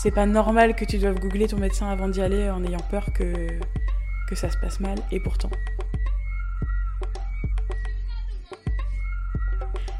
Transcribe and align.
C'est 0.00 0.12
pas 0.12 0.26
normal 0.26 0.76
que 0.76 0.84
tu 0.84 0.98
doives 0.98 1.18
googler 1.18 1.48
ton 1.48 1.56
médecin 1.56 1.88
avant 1.88 2.08
d'y 2.08 2.22
aller 2.22 2.48
en 2.50 2.62
ayant 2.64 2.78
peur 2.88 3.12
que, 3.12 3.24
que 4.28 4.36
ça 4.36 4.48
se 4.48 4.56
passe 4.56 4.78
mal, 4.78 4.96
et 5.10 5.18
pourtant. 5.18 5.50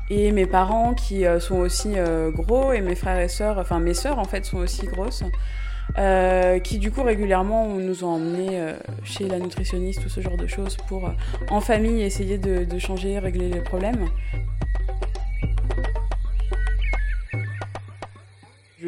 Et 0.08 0.30
mes 0.30 0.46
parents 0.46 0.94
qui 0.94 1.26
euh, 1.26 1.40
sont 1.40 1.56
aussi 1.56 1.94
euh, 1.96 2.30
gros, 2.30 2.72
et 2.72 2.80
mes 2.80 2.94
frères 2.94 3.18
et 3.18 3.28
sœurs, 3.28 3.58
enfin 3.58 3.80
mes 3.80 3.92
sœurs 3.92 4.20
en 4.20 4.24
fait 4.24 4.44
sont 4.44 4.58
aussi 4.58 4.86
grosses, 4.86 5.24
euh, 5.98 6.60
qui 6.60 6.78
du 6.78 6.92
coup 6.92 7.02
régulièrement 7.02 7.66
nous 7.66 8.04
ont 8.04 8.14
emmenés 8.14 8.72
chez 9.02 9.26
la 9.26 9.40
nutritionniste 9.40 10.06
ou 10.06 10.08
ce 10.08 10.20
genre 10.20 10.36
de 10.36 10.46
choses 10.46 10.76
pour 10.86 11.10
en 11.50 11.60
famille 11.60 12.02
essayer 12.02 12.38
de, 12.38 12.64
de 12.64 12.78
changer, 12.78 13.18
régler 13.18 13.48
les 13.48 13.62
problèmes. 13.62 14.06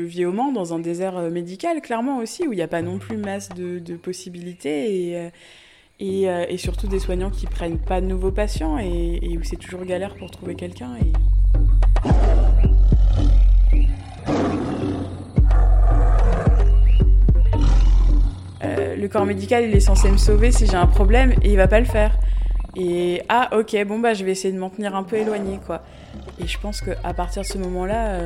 Je 0.01 0.07
vis 0.07 0.25
au 0.25 0.32
Mans, 0.32 0.51
dans 0.51 0.73
un 0.73 0.79
désert 0.79 1.18
euh, 1.18 1.29
médical, 1.29 1.82
clairement 1.82 2.18
aussi, 2.21 2.49
où 2.49 2.54
il 2.54 2.57
n'y 2.57 2.63
a 2.63 2.68
pas 2.68 2.81
non 2.81 2.96
plus 2.96 3.18
masse 3.18 3.50
de, 3.50 3.96
possibilités 3.96 5.11
et, 5.11 5.17
euh, 5.18 5.29
euh, 6.00 6.46
et, 6.49 6.57
surtout 6.57 6.86
des 6.86 6.99
soignants 6.99 7.29
qui 7.29 7.46
prennent 7.46 7.79
pas 7.79 8.00
de 8.00 8.07
nouveaux 8.07 8.31
patients 8.31 8.79
et, 8.79 9.36
où 9.36 9.43
c'est 9.43 9.57
toujours 9.57 9.85
galère 9.85 10.14
pour 10.14 10.31
trouver 10.31 10.55
quelqu'un. 10.55 10.93
Et... 10.96 11.13
le 18.96 19.08
corps 19.08 19.27
médical, 19.27 19.64
il 19.64 19.75
est 19.75 19.80
censé 19.80 20.11
me 20.11 20.17
sauver 20.17 20.50
si 20.50 20.67
j'ai 20.67 20.77
un 20.77 20.86
problème 20.86 21.32
et 21.43 21.50
il 21.50 21.57
va 21.57 21.69
pas 21.69 21.80
le 21.80 21.86
faire. 21.86 22.19
Et 22.77 23.22
ah 23.29 23.50
ok, 23.58 23.77
bon 23.86 23.99
bah 23.99 24.14
je 24.14 24.25
vais 24.25 24.32
essayer 24.32 24.53
de 24.53 24.58
m'en 24.58 24.71
tenir 24.71 24.94
un 24.94 25.03
peu 25.03 25.17
éloigné 25.17 25.58
quoi. 25.67 25.82
Et 26.39 26.46
je 26.46 26.58
pense 26.58 26.80
qu'à 26.82 27.14
partir 27.14 27.43
de 27.43 27.46
ce 27.46 27.57
moment-là, 27.58 28.19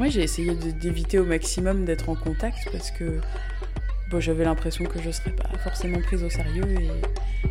moi, 0.00 0.08
j'ai 0.08 0.22
essayé 0.22 0.54
d'éviter 0.54 1.18
au 1.18 1.26
maximum 1.26 1.84
d'être 1.84 2.08
en 2.08 2.14
contact 2.14 2.70
parce 2.72 2.90
que 2.90 3.20
bon, 4.10 4.18
j'avais 4.18 4.44
l'impression 4.44 4.86
que 4.86 4.98
je 4.98 5.10
serais 5.10 5.32
pas 5.32 5.50
forcément 5.58 6.00
prise 6.00 6.24
au 6.24 6.30
sérieux 6.30 6.64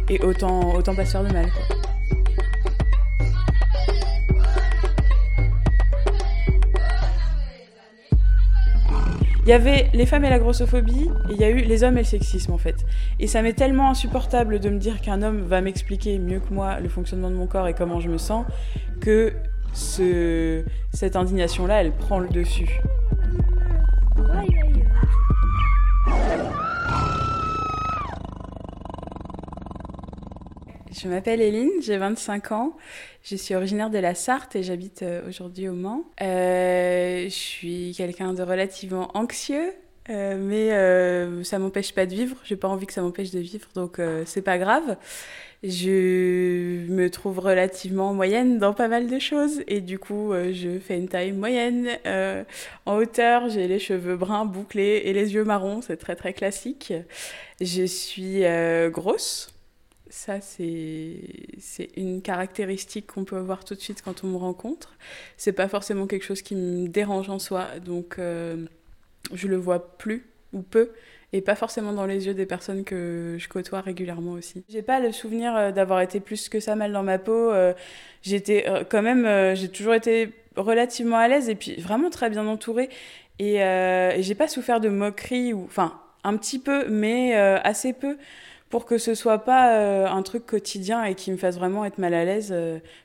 et, 0.10 0.20
autant, 0.24 0.74
autant 0.74 0.96
pas 0.96 1.06
se 1.06 1.12
faire 1.12 1.24
de 1.24 1.32
mal. 1.32 1.46
Il 9.44 9.50
y 9.50 9.54
avait 9.54 9.92
les 9.94 10.08
femmes 10.08 10.26
et 10.26 10.30
la 10.32 10.40
grossophobie, 10.40 11.08
et 11.30 11.34
il 11.34 11.38
y 11.38 11.44
a 11.44 11.50
eu 11.50 11.58
les 11.58 11.84
hommes 11.84 11.98
et 11.98 12.02
le 12.02 12.06
sexisme 12.06 12.52
en 12.52 12.58
fait. 12.58 12.84
Et 13.20 13.28
ça 13.28 13.44
m'est 13.44 13.54
tellement 13.54 13.92
insupportable 13.92 14.60
de 14.60 14.70
me 14.70 14.80
dire 14.80 15.02
qu'un 15.02 15.22
homme 15.22 15.42
va 15.42 15.62
m'expliquer 15.62 16.18
mieux 16.18 16.40
que 16.40 16.52
moi 16.52 16.80
le 16.80 16.90
fonctionnement 16.90 17.30
de 17.30 17.36
mon 17.36 17.46
corps 17.46 17.68
et 17.68 17.76
comment 17.76 18.00
je 18.00 18.10
me 18.10 18.18
sens, 18.18 18.48
que 19.02 19.34
ce, 19.74 20.64
cette 20.94 21.16
indignation-là, 21.16 21.82
elle 21.82 21.92
prend 21.92 22.20
le 22.20 22.30
dessus. 22.30 22.70
Je 31.02 31.08
m'appelle 31.08 31.40
Eline, 31.40 31.72
j'ai 31.82 31.98
25 31.98 32.52
ans. 32.52 32.76
Je 33.24 33.38
suis 33.38 33.56
originaire 33.56 33.90
de 33.90 33.98
la 34.00 34.16
Sarthe 34.16 34.58
et 34.58 34.64
j'habite 34.64 35.02
euh, 35.02 35.28
aujourd'hui 35.30 35.70
au 35.70 35.74
Mans. 35.74 36.04
Euh, 36.22 37.24
je 37.24 37.30
suis 37.30 37.94
quelqu'un 37.96 38.34
de 38.34 38.44
relativement 38.44 39.10
anxieux, 39.14 39.72
euh, 40.10 40.38
mais 40.38 40.74
euh, 40.74 41.44
ça 41.46 41.58
m'empêche 41.58 41.94
pas 41.94 42.06
de 42.06 42.14
vivre. 42.14 42.36
J'ai 42.44 42.58
pas 42.58 42.68
envie 42.68 42.86
que 42.86 42.92
ça 42.92 43.02
m'empêche 43.02 43.32
de 43.32 43.40
vivre, 43.40 43.68
donc 43.76 44.02
c'est 44.26 44.42
pas 44.42 44.58
grave. 44.58 44.98
Je 45.62 46.88
me 46.88 47.10
trouve 47.10 47.40
relativement 47.40 48.14
moyenne 48.14 48.60
dans 48.60 48.74
pas 48.74 48.88
mal 48.88 49.08
de 49.08 49.20
choses 49.20 49.62
et 49.68 49.82
du 49.82 50.00
coup 50.00 50.32
je 50.54 50.80
fais 50.80 50.98
une 50.98 51.10
taille 51.10 51.34
moyenne 51.34 51.90
en 52.86 52.96
hauteur. 52.96 53.50
J'ai 53.50 53.68
les 53.68 53.80
cheveux 53.80 54.16
bruns 54.16 54.46
bouclés 54.46 55.02
et 55.04 55.12
les 55.12 55.34
yeux 55.34 55.44
marrons, 55.44 55.82
c'est 55.82 55.98
très 55.98 56.16
très 56.16 56.32
classique. 56.32 56.94
Je 57.60 57.84
suis 57.84 58.44
grosse. 58.90 59.54
Ça, 60.12 60.42
c'est 60.42 61.20
une 61.98 62.22
caractéristique 62.22 63.08
qu'on 63.08 63.26
peut 63.26 63.38
avoir 63.38 63.64
tout 63.66 63.76
de 63.76 63.82
suite 63.82 64.02
quand 64.02 64.24
on 64.24 64.28
me 64.28 64.38
rencontre. 64.38 64.96
C'est 65.38 65.52
pas 65.52 65.68
forcément 65.68 66.08
quelque 66.08 66.26
chose 66.26 66.42
qui 66.42 66.56
me 66.56 66.88
dérange 66.88 67.30
en 67.30 67.38
soi, 67.38 67.68
donc 67.84 68.16
je 68.18 69.48
le 69.48 69.58
vois 69.58 69.98
plus 69.98 70.26
ou 70.54 70.62
peu 70.62 70.92
et 71.32 71.42
pas 71.42 71.56
forcément 71.56 71.94
dans 71.94 72.06
les 72.06 72.26
yeux 72.26 72.34
des 72.34 72.46
personnes 72.46 72.84
que 72.84 73.36
je 73.38 73.48
côtoie 73.48 73.82
régulièrement 73.82 74.32
aussi. 74.32 74.64
J'ai 74.70 74.82
pas 74.82 75.00
le 75.00 75.12
souvenir 75.12 75.56
euh, 75.56 75.72
d'avoir 75.72 76.02
été 76.02 76.20
plus 76.20 76.50
que 76.50 76.60
ça 76.60 76.76
mal 76.76 76.92
dans 76.92 77.04
ma 77.04 77.20
peau. 77.20 77.52
Euh, 77.52 77.74
j'étais 78.22 78.66
euh, 78.68 78.84
quand 78.88 79.02
même, 79.02 79.56
j'ai 79.56 79.70
toujours 79.70 79.94
été 79.94 80.32
relativement 80.56 81.18
à 81.18 81.28
l'aise 81.28 81.50
et 81.50 81.56
puis 81.56 81.76
vraiment 81.80 82.10
très 82.10 82.30
bien 82.30 82.46
entourée 82.48 82.90
et, 83.38 83.60
j'ai 84.20 84.36
pas 84.36 84.48
souffert 84.48 84.80
de 84.80 84.90
moqueries 84.90 85.54
ou, 85.54 85.64
enfin, 85.66 86.00
un 86.24 86.36
petit 86.36 86.60
peu, 86.60 86.90
mais 86.90 87.34
assez 87.36 87.94
peu 87.94 88.18
pour 88.70 88.86
que 88.86 88.98
ce 88.98 89.16
soit 89.16 89.46
pas 89.46 90.10
un 90.10 90.22
truc 90.24 90.46
quotidien 90.46 91.06
et 91.06 91.16
qui 91.16 91.32
me 91.32 91.38
fasse 91.38 91.56
vraiment 91.56 91.86
être 91.86 92.00
mal 92.00 92.14
à 92.14 92.26
l'aise 92.26 92.54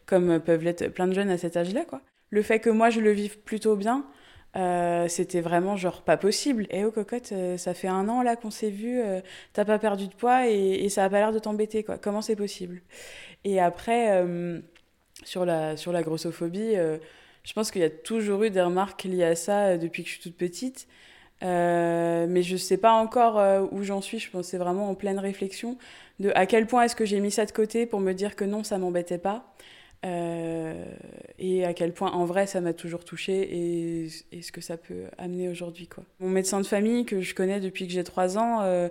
comme 0.07 0.41
peuvent 0.41 0.65
l'être 0.65 0.89
plein 0.89 1.07
de 1.07 1.13
jeunes 1.13 1.31
à 1.31 1.39
cet 1.39 1.57
âge-là, 1.57 1.85
quoi. 1.85 2.01
Le 2.31 2.43
fait 2.43 2.59
que 2.59 2.71
moi 2.71 2.91
je 2.91 2.99
le 2.99 3.13
vive 3.13 3.39
plutôt 3.39 3.77
bien, 3.77 4.05
euh, 4.57 5.09
c'était 5.09 5.41
vraiment 5.41 5.77
genre 5.77 6.03
pas 6.03 6.17
possible. 6.17 6.67
Et 6.71 6.85
oh 6.85 6.93
cocotte, 6.93 7.33
euh, 7.33 7.57
ça 7.57 7.75
fait 7.75 7.89
un 7.89 8.09
an 8.09 8.23
là 8.23 8.37
qu'on 8.37 8.51
s'est 8.51 8.71
vu, 8.71 9.01
euh, 9.01 9.21
t'as 9.53 9.65
pas 9.65 9.79
perdu 9.79 10.07
de 10.07 10.15
poids 10.15 10.49
et, 10.49 10.89
ça 10.89 11.05
a 11.05 11.11
pas 11.11 11.19
l'air 11.19 11.33
de 11.33 11.39
t'embêter 11.39 11.83
quoi. 11.83 11.99
Comment 11.99 12.23
c'est 12.23 12.37
possible? 12.37 12.83
Et 13.45 13.61
après, 13.61 14.25
sur, 15.25 15.45
la, 15.45 15.77
sur 15.77 15.93
la 15.93 16.03
grossophobie, 16.03 16.77
je 17.43 17.53
pense 17.53 17.71
qu'il 17.71 17.83
y 17.83 17.85
a 17.85 17.91
toujours 17.91 18.43
eu 18.45 18.51
des 18.51 18.63
remarques 18.63 19.05
liées 19.05 19.25
à 19.25 19.37
ça 19.37 19.77
depuis 19.77 20.03
que 20.03 20.09
je 20.09 20.15
suis 20.15 20.23
toute 20.23 20.37
petite. 20.37 20.89
mais 21.43 22.43
je 22.43 22.57
sais 22.57 22.79
pas 22.79 22.93
encore 22.93 23.43
où 23.73 23.83
j'en 23.83 24.01
suis, 24.01 24.19
je 24.19 24.31
pense 24.31 24.47
c'est 24.47 24.59
vraiment 24.59 24.89
en 24.89 24.95
pleine 24.95 25.19
réflexion 25.19 25.79
de 26.21 26.31
à 26.35 26.47
quel 26.47 26.67
point 26.67 26.85
est-ce 26.85 26.97
que 26.97 27.05
j'ai 27.05 27.21
mis 27.21 27.31
ça 27.31 27.45
de 27.45 27.53
côté 27.53 27.87
pour 27.87 28.01
me 28.01 28.13
dire 28.13 28.37
que 28.37 28.45
non, 28.45 28.65
ça 28.65 28.79
m'embêtait 28.79 29.19
pas. 29.19 29.55
Euh, 30.05 30.85
et 31.39 31.65
à 31.65 31.73
quel 31.73 31.93
point 31.93 32.13
en 32.13 32.25
vrai 32.27 32.47
ça 32.47 32.61
m'a 32.61 32.75
toujours 32.75 33.05
touché 33.05 34.05
et, 34.33 34.43
ce 34.43 34.53
que 34.53 34.61
ça 34.61 34.77
peut 34.77 35.05
amener 35.19 35.49
aujourd'hui. 35.49 35.87
Quoi. 35.87 36.05
Mon 36.21 36.29
médecin 36.29 36.61
de 36.61 36.67
famille 36.67 37.05
que 37.05 37.21
je 37.21 37.35
connais 37.35 37.61
depuis 37.61 37.87
que 37.87 37.93
j'ai 37.93 38.05
3 38.05 38.37
ans, 38.37 38.61
euh, 38.63 38.89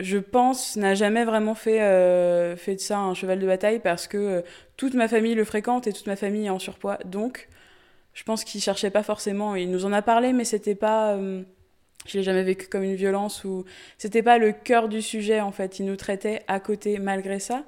je 0.00 0.18
pense, 0.18 0.76
n'a 0.76 0.94
jamais 0.94 1.24
vraiment 1.24 1.54
fait, 1.54 1.82
euh, 1.82 2.56
fait 2.56 2.74
de 2.74 2.80
ça 2.80 2.98
un 2.98 3.14
cheval 3.14 3.38
de 3.38 3.46
bataille 3.46 3.80
parce 3.80 4.08
que 4.08 4.42
toute 4.76 4.94
ma 4.94 5.08
famille 5.08 5.34
le 5.34 5.44
fréquente 5.44 5.86
et 5.86 5.92
toute 5.92 6.06
ma 6.06 6.16
famille 6.16 6.46
est 6.46 6.50
en 6.50 6.58
surpoids. 6.58 6.98
Donc 7.04 7.48
je 8.14 8.24
pense 8.24 8.42
qu'il 8.44 8.60
cherchait 8.60 8.90
pas 8.90 9.02
forcément, 9.04 9.54
il 9.54 9.70
nous 9.70 9.84
en 9.84 9.92
a 9.92 10.02
parlé 10.02 10.32
mais 10.32 10.44
c'était 10.44 10.74
pas... 10.74 11.16
je 12.06 12.18
l'ai 12.18 12.24
jamais 12.24 12.42
vécu 12.42 12.66
comme 12.66 12.82
une 12.82 12.96
violence 12.96 13.44
ou 13.44 13.64
c'était 13.98 14.22
pas 14.22 14.38
le 14.38 14.52
cœur 14.52 14.88
du 14.88 15.00
sujet 15.00 15.40
en 15.40 15.52
fait. 15.52 15.78
Il 15.78 15.86
nous 15.86 15.96
traitait 15.96 16.42
à 16.48 16.58
côté 16.58 16.98
malgré 16.98 17.38
ça. 17.38 17.64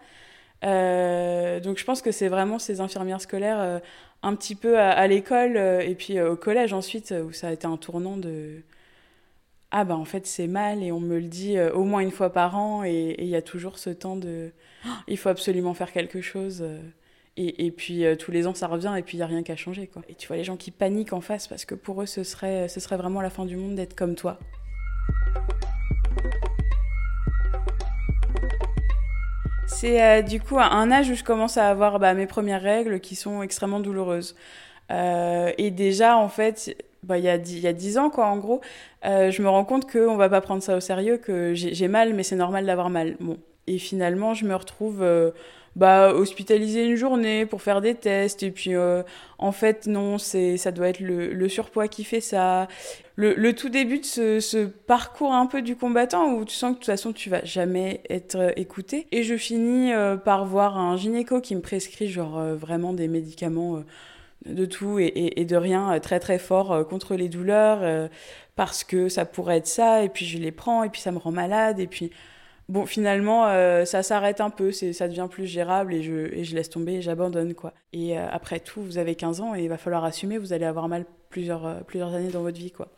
Euh, 0.65 1.61
donc 1.61 1.79
je 1.79 1.85
pense 1.85 2.03
que 2.03 2.13
c'est 2.13 2.29
vraiment 2.29 2.59
ces 2.59 2.81
infirmières 2.81 3.21
scolaires 3.21 3.61
euh, 3.61 3.79
un 4.23 4.37
petit 4.37 4.55
peu 4.55 4.79
à, 4.79 5.07
l'école 5.09 5.57
euh, 5.57 5.81
et 5.81 5.97
puis 5.97 6.21
au 6.21 6.37
collège 6.37 6.73
ensuite 6.73 7.13
où 7.27 7.33
ça 7.33 7.49
a 7.49 7.53
été 7.53 7.67
un 7.67 7.77
tournant 7.77 8.17
de 8.17 8.63
ah 9.73 9.85
bah 9.85 9.97
en 9.97 10.05
fait 10.05 10.25
c'est 10.25 10.47
mal 10.47 10.83
et 10.83 10.93
on 10.93 11.01
me 11.01 11.19
le 11.19 11.27
dit 11.27 11.59
au 11.59 11.83
moins 11.83 12.01
une 12.01 12.13
fois 12.13 12.33
par 12.33 12.57
an 12.57 12.85
et 12.85 13.17
il 13.19 13.27
y 13.27 13.35
a 13.35 13.43
toujours 13.43 13.79
ce 13.79 13.91
temps 13.91 14.17
de 14.17 14.53
oh, 14.87 14.89
il 15.09 15.17
faut 15.17 15.31
absolument 15.31 15.75
faire 15.75 15.91
quelque 15.91 16.21
chose 16.21 16.65
et, 17.37 17.67
et, 17.67 17.71
puis 17.73 18.05
tous 18.19 18.31
les 18.31 18.47
ans 18.47 18.55
ça 18.55 18.69
revient 18.69 18.95
et 18.97 19.03
puis 19.03 19.17
il 19.17 19.21
n'y 19.21 19.25
a 19.25 19.27
rien 19.27 19.43
qu'à 19.43 19.57
changer 19.57 19.87
quoi. 19.87 20.03
Et 20.11 20.15
tu 20.15 20.29
vois 20.29 20.37
les 20.37 20.45
gens 20.45 20.59
qui 20.59 20.71
paniquent 20.71 21.15
en 21.15 21.23
face 21.23 21.49
parce 21.49 21.65
que 21.65 21.75
pour 21.75 22.03
eux 22.03 22.07
ce 22.07 22.23
serait, 22.23 22.69
ce 22.69 22.79
serait 22.79 22.99
vraiment 22.99 23.23
la 23.23 23.31
fin 23.31 23.47
du 23.47 23.57
monde 23.57 23.75
d'être 23.75 23.97
comme 23.97 24.15
toi. 24.15 24.39
C'est 29.83 30.01
euh, 30.01 30.23
du 30.23 30.41
coup 30.41 30.61
à 30.61 30.67
un 30.75 30.93
âge 30.93 31.11
où 31.11 31.17
je 31.17 31.25
commence 31.25 31.57
à 31.57 31.69
avoir 31.69 31.99
bah, 31.99 32.15
mes 32.15 32.29
premières 32.29 32.63
règles 32.63 33.01
qui 33.01 33.17
sont 33.17 33.43
extrêmement 33.43 33.81
douloureuses. 33.81 34.37
Euh, 34.93 35.51
et 35.59 35.73
déjà, 35.73 36.17
en 36.17 36.29
fait, 36.29 36.77
bah, 37.03 37.19
il 37.19 37.25
y, 37.25 37.29
a 37.29 37.37
dix, 37.37 37.99
ans, 37.99 38.09
quoi, 38.09 38.27
en 38.27 38.37
gros, 38.37 38.61
euh, 39.05 39.33
je 39.33 39.43
me 39.43 39.49
rends 39.49 39.65
compte 39.65 39.91
qu'on 39.91 40.15
va 40.15 40.29
pas 40.29 40.41
prendre 40.41 40.63
ça 40.63 40.77
au 40.77 40.81
sérieux, 40.81 41.17
que 41.17 41.53
j'ai 41.55 41.89
mal, 41.89 42.15
mais 42.15 42.23
c'est 42.23 42.37
normal 42.37 42.65
d'avoir 42.65 42.91
mal. 42.91 43.17
Et 43.67 43.79
finalement, 43.79 44.35
je 44.35 44.45
me 44.45 44.55
retrouve 44.55 45.05
bah, 45.75 46.13
hospitaliser 46.15 46.85
une 46.85 46.97
journée 46.97 47.47
pour 47.47 47.63
faire 47.63 47.81
des 47.81 47.95
tests. 47.95 48.43
Et 48.43 48.51
puis, 48.51 48.75
euh, 48.75 49.03
en 49.39 49.53
fait, 49.53 49.87
non, 49.87 50.19
c'est, 50.19 50.57
ça 50.57 50.71
doit 50.71 50.89
être 50.89 51.01
le, 51.01 51.33
le, 51.33 51.49
surpoids 51.49 51.89
qui 51.89 52.05
fait 52.05 52.21
ça. 52.21 52.69
Le, 53.17 53.35
le 53.35 53.55
tout 53.55 53.71
début 53.71 53.99
de 53.99 54.05
ce, 54.05 54.41
ce, 54.41 54.67
parcours 54.67 55.33
un 55.33 55.47
peu 55.47 55.63
du 55.63 55.77
combattant 55.77 56.33
où 56.35 56.45
tu 56.45 56.55
sens 56.55 56.71
que 56.71 56.75
de 56.75 56.79
toute 56.81 56.87
façon, 56.87 57.13
tu 57.13 57.31
vas 57.31 57.45
jamais 57.45 58.03
être 58.11 58.37
euh, 58.37 58.51
écouté. 58.57 59.07
Et 59.13 59.23
je 59.23 59.37
finis 59.37 59.93
euh, 59.93 60.17
par 60.17 60.45
voir 60.45 60.77
un 60.79 60.97
gynéco 60.97 61.41
qui 61.41 61.55
me 61.55 61.63
prescrit 61.63 62.09
genre 62.09 62.39
vraiment 62.55 62.93
des 62.93 63.09
médicaments 63.09 63.83
de 64.45 64.65
tout 64.67 64.99
et, 64.99 65.05
et, 65.07 65.41
et, 65.41 65.45
de 65.45 65.57
rien 65.57 65.99
très 66.01 66.19
très 66.21 66.39
fort 66.39 66.87
contre 66.89 67.15
les 67.15 67.29
douleurs 67.29 68.09
parce 68.57 68.85
que 68.85 69.09
ça 69.09 69.25
pourrait 69.25 69.59
être 69.59 69.67
ça. 69.67 70.03
Et 70.03 70.09
puis, 70.09 70.27
je 70.27 70.39
les 70.39 70.53
prends 70.53 70.83
et 70.83 70.91
puis 70.91 71.01
ça 71.01 71.13
me 71.13 71.19
rend 71.19 71.33
malade. 71.33 71.81
Et 71.81 71.87
puis, 71.87 72.11
bon, 72.73 72.87
finalement, 72.87 73.47
euh, 73.49 73.85
ça 73.85 74.03
s'arrête 74.03 74.41
un 74.41 74.51
peu, 74.51 74.73
ça 74.73 75.07
devient 75.07 75.29
plus 75.31 75.47
gérable 75.47 75.93
et 75.93 76.03
je, 76.03 76.55
laisse 76.55 76.71
tomber 76.71 76.95
et 76.95 77.03
j'abandonne, 77.03 77.55
quoi. 77.55 77.75
Et 77.93 78.19
euh, 78.19 78.27
après 78.31 78.61
tout, 78.61 78.81
vous 78.83 78.97
avez 78.99 79.15
15 79.15 79.41
ans 79.43 79.55
et 79.55 79.63
il 79.63 79.69
va 79.69 79.77
falloir 79.77 80.05
assumer, 80.05 80.39
vous 80.39 80.55
allez 80.55 80.65
avoir 80.65 80.89
mal 80.89 81.05
plusieurs, 81.29 81.67
euh, 81.67 82.07
années 82.17 82.31
dans 82.31 82.41
votre 82.41 82.59
vie, 82.59 82.73
quoi. 82.73 82.89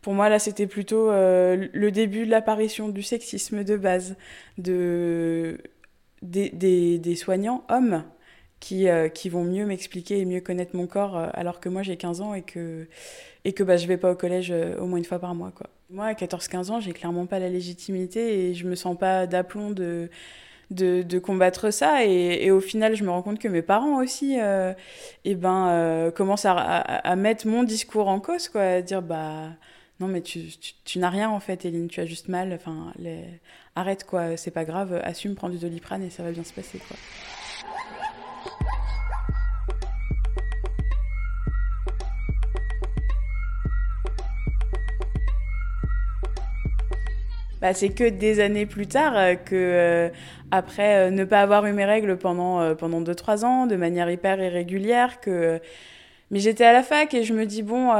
Pour 0.00 0.14
moi, 0.14 0.30
là, 0.30 0.38
c'était 0.38 0.66
plutôt 0.66 1.10
le 1.10 1.88
début 1.90 2.24
de 2.24 2.30
l'apparition 2.30 2.88
du 2.88 3.02
sexisme 3.02 3.64
de 3.64 3.76
base, 3.76 4.16
de, 4.56 5.58
des 6.22 7.14
soignants 7.16 7.64
hommes 7.68 8.02
qui, 8.60 8.86
qui 9.14 9.28
vont 9.28 9.44
mieux 9.44 9.66
m'expliquer 9.66 10.18
et 10.18 10.24
mieux 10.24 10.40
connaître 10.40 10.76
mon 10.76 10.86
corps 10.86 11.16
alors 11.34 11.60
que 11.60 11.68
moi 11.68 11.82
j'ai 11.82 11.96
15 11.96 12.20
ans 12.20 12.34
et 12.34 12.42
que, 12.42 12.86
et 13.44 13.52
que 13.52 13.62
bah, 13.62 13.76
je 13.76 13.86
vais 13.86 13.96
pas 13.96 14.12
au 14.12 14.14
collège 14.14 14.52
au 14.78 14.86
moins 14.86 14.98
une 14.98 15.04
fois 15.04 15.18
par 15.18 15.34
mois. 15.34 15.50
Quoi. 15.54 15.68
Moi, 15.92 16.06
à 16.06 16.12
14-15 16.12 16.70
ans, 16.70 16.80
j'ai 16.80 16.92
clairement 16.92 17.26
pas 17.26 17.40
la 17.40 17.48
légitimité 17.48 18.50
et 18.50 18.54
je 18.54 18.64
me 18.66 18.76
sens 18.76 18.96
pas 18.96 19.26
d'aplomb 19.26 19.70
de, 19.70 20.08
de, 20.70 21.02
de, 21.02 21.18
combattre 21.18 21.72
ça. 21.72 22.04
Et, 22.06 22.44
et, 22.44 22.50
au 22.52 22.60
final, 22.60 22.94
je 22.94 23.02
me 23.02 23.10
rends 23.10 23.22
compte 23.22 23.40
que 23.40 23.48
mes 23.48 23.62
parents 23.62 24.00
aussi 24.00 24.38
euh, 24.40 24.72
eh 25.24 25.34
ben, 25.34 25.68
euh, 25.68 26.10
commencent 26.12 26.44
à, 26.44 26.54
à, 26.54 27.16
mettre 27.16 27.48
mon 27.48 27.64
discours 27.64 28.06
en 28.08 28.20
cause, 28.20 28.48
quoi, 28.48 28.62
à 28.62 28.82
dire 28.82 29.02
bah 29.02 29.48
non, 29.98 30.06
mais 30.06 30.22
tu, 30.22 30.44
tu, 30.60 30.74
tu 30.84 30.98
n'as 31.00 31.10
rien 31.10 31.28
en 31.28 31.40
fait, 31.40 31.64
Eline, 31.64 31.88
tu 31.88 32.00
as 32.00 32.06
juste 32.06 32.28
mal. 32.28 32.52
Enfin, 32.52 32.92
les... 32.98 33.24
arrête 33.74 34.04
quoi, 34.04 34.36
c'est 34.36 34.52
pas 34.52 34.64
grave, 34.64 35.00
assume, 35.04 35.34
prends 35.34 35.50
du 35.50 35.58
doliprane 35.58 36.04
et 36.04 36.10
ça 36.10 36.22
va 36.22 36.30
bien 36.30 36.44
se 36.44 36.52
passer, 36.52 36.78
quoi. 36.78 36.96
Bah, 47.60 47.74
c'est 47.74 47.90
que 47.90 48.08
des 48.08 48.40
années 48.40 48.66
plus 48.66 48.86
tard 48.86 49.16
euh, 49.16 49.34
que 49.34 49.54
euh, 49.54 50.08
après 50.50 51.08
euh, 51.08 51.10
ne 51.10 51.24
pas 51.24 51.40
avoir 51.42 51.66
eu 51.66 51.72
mes 51.72 51.84
règles 51.84 52.16
pendant 52.16 52.74
pendant 52.74 53.00
deux 53.00 53.14
trois 53.14 53.44
ans 53.44 53.66
de 53.66 53.76
manière 53.76 54.10
hyper 54.10 54.40
irrégulière 54.40 55.20
que 55.20 55.60
mais 56.30 56.38
j'étais 56.40 56.64
à 56.64 56.72
la 56.72 56.82
fac 56.82 57.12
et 57.14 57.22
je 57.22 57.34
me 57.34 57.44
dis 57.46 57.62
bon 57.62 57.90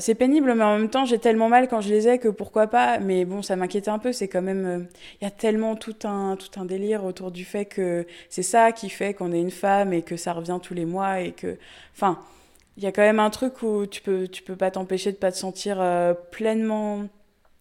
c'est 0.00 0.14
pénible, 0.14 0.52
mais 0.54 0.64
en 0.64 0.78
même 0.78 0.88
temps, 0.90 1.04
j'ai 1.04 1.18
tellement 1.18 1.48
mal 1.48 1.68
quand 1.68 1.80
je 1.80 1.90
les 1.90 2.08
ai 2.08 2.18
que 2.18 2.28
pourquoi 2.28 2.66
pas? 2.66 2.98
Mais 2.98 3.24
bon, 3.24 3.42
ça 3.42 3.56
m'inquiétait 3.56 3.90
un 3.90 3.98
peu. 3.98 4.10
C'est 4.10 4.26
quand 4.26 4.42
même, 4.42 4.88
il 5.20 5.24
y 5.24 5.26
a 5.26 5.30
tellement 5.30 5.76
tout 5.76 5.94
un 6.04 6.36
tout 6.36 6.58
un 6.58 6.64
délire 6.64 7.04
autour 7.04 7.30
du 7.30 7.44
fait 7.44 7.66
que 7.66 8.06
c'est 8.30 8.42
ça 8.42 8.72
qui 8.72 8.88
fait 8.88 9.14
qu'on 9.14 9.32
est 9.32 9.40
une 9.40 9.50
femme 9.50 9.92
et 9.92 10.02
que 10.02 10.16
ça 10.16 10.32
revient 10.32 10.58
tous 10.62 10.74
les 10.74 10.86
mois 10.86 11.20
et 11.20 11.32
que, 11.32 11.56
enfin, 11.94 12.18
il 12.78 12.82
y 12.84 12.86
a 12.86 12.92
quand 12.92 13.02
même 13.02 13.20
un 13.20 13.30
truc 13.30 13.62
où 13.62 13.86
tu 13.86 14.00
peux 14.00 14.26
tu 14.28 14.42
peux 14.42 14.56
pas 14.56 14.70
t'empêcher 14.70 15.12
de 15.12 15.18
pas 15.18 15.30
te 15.30 15.36
sentir 15.36 15.78
pleinement 16.32 17.06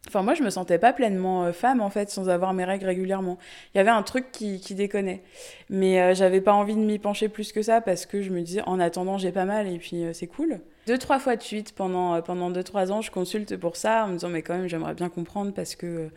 Enfin, 0.07 0.21
moi, 0.21 0.35
je 0.35 0.43
me 0.43 0.49
sentais 0.49 0.77
pas 0.77 0.93
pleinement 0.93 1.45
euh, 1.45 1.51
femme, 1.51 1.81
en 1.81 1.89
fait, 1.89 2.09
sans 2.09 2.29
avoir 2.29 2.53
mes 2.53 2.63
règles 2.63 2.85
régulièrement. 2.85 3.37
Il 3.73 3.77
y 3.77 3.81
avait 3.81 3.89
un 3.89 4.03
truc 4.03 4.31
qui, 4.31 4.59
qui 4.59 4.75
déconnait. 4.75 5.23
Mais 5.69 5.99
euh, 5.99 6.13
j'avais 6.13 6.41
pas 6.41 6.53
envie 6.53 6.75
de 6.75 6.79
m'y 6.79 6.99
pencher 6.99 7.27
plus 7.27 7.51
que 7.51 7.61
ça 7.61 7.81
parce 7.81 8.05
que 8.05 8.21
je 8.21 8.29
me 8.29 8.41
disais, 8.41 8.61
en 8.65 8.79
attendant, 8.79 9.17
j'ai 9.17 9.31
pas 9.31 9.45
mal 9.45 9.67
et 9.67 9.77
puis 9.79 10.03
euh, 10.03 10.13
c'est 10.13 10.27
cool. 10.27 10.59
Deux, 10.85 10.99
trois 10.99 11.17
fois 11.17 11.35
de 11.35 11.41
suite, 11.41 11.73
pendant, 11.73 12.21
pendant 12.21 12.51
deux, 12.51 12.63
trois 12.63 12.91
ans, 12.91 13.01
je 13.01 13.09
consulte 13.09 13.57
pour 13.57 13.75
ça 13.75 14.05
en 14.05 14.09
me 14.09 14.13
disant, 14.13 14.29
mais 14.29 14.43
quand 14.43 14.55
même, 14.55 14.67
j'aimerais 14.67 14.93
bien 14.93 15.09
comprendre 15.09 15.51
parce 15.53 15.75
que, 15.75 16.09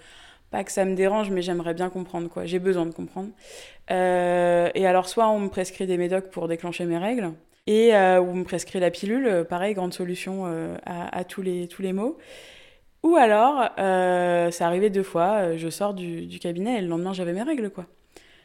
pas 0.50 0.64
que 0.64 0.72
ça 0.72 0.84
me 0.84 0.94
dérange, 0.94 1.30
mais 1.30 1.40
j'aimerais 1.40 1.72
bien 1.72 1.88
comprendre, 1.88 2.28
quoi. 2.28 2.44
J'ai 2.44 2.58
besoin 2.58 2.84
de 2.84 2.92
comprendre. 2.92 3.30
et 3.88 4.86
alors, 4.86 5.08
soit 5.08 5.28
on 5.28 5.40
me 5.40 5.48
prescrit 5.48 5.86
des 5.86 5.96
médocs 5.96 6.28
pour 6.30 6.48
déclencher 6.48 6.84
mes 6.84 6.98
règles, 6.98 7.32
et 7.66 7.94
on 7.94 8.34
me 8.34 8.44
prescrit 8.44 8.78
la 8.78 8.90
pilule, 8.90 9.46
pareil, 9.48 9.72
grande 9.72 9.94
solution 9.94 10.44
à, 10.84 11.16
à 11.16 11.24
tous, 11.24 11.40
les, 11.40 11.66
tous 11.66 11.80
les 11.80 11.94
maux. 11.94 12.18
Ou 13.02 13.16
alors, 13.16 13.70
euh, 13.78 14.50
ça 14.50 14.66
arrivait 14.66 14.90
deux 14.90 15.02
fois, 15.02 15.40
euh, 15.40 15.58
je 15.58 15.68
sors 15.68 15.94
du, 15.94 16.38
cabinet 16.40 16.78
et 16.78 16.80
le 16.80 16.88
lendemain 16.88 17.12
j'avais 17.12 17.32
mes 17.32 17.42
règles, 17.42 17.70
quoi. 17.70 17.86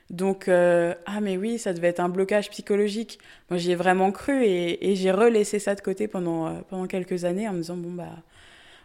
Donc, 0.09 0.47
euh, 0.47 0.93
ah 1.05 1.21
mais 1.21 1.37
oui, 1.37 1.57
ça 1.57 1.73
devait 1.73 1.87
être 1.87 1.99
un 1.99 2.09
blocage 2.09 2.49
psychologique. 2.49 3.19
Moi 3.49 3.57
j'y 3.57 3.71
ai 3.71 3.75
vraiment 3.75 4.11
cru 4.11 4.43
et, 4.45 4.95
j'ai 4.95 5.11
relaissé 5.11 5.59
ça 5.59 5.75
de 5.75 5.81
côté 5.81 6.07
pendant, 6.07 6.47
euh, 6.47 6.51
pendant 6.69 6.87
quelques 6.87 7.25
années 7.25 7.47
en 7.47 7.53
me 7.53 7.57
disant, 7.59 7.77
bon 7.77 7.91
bah, 7.91 8.17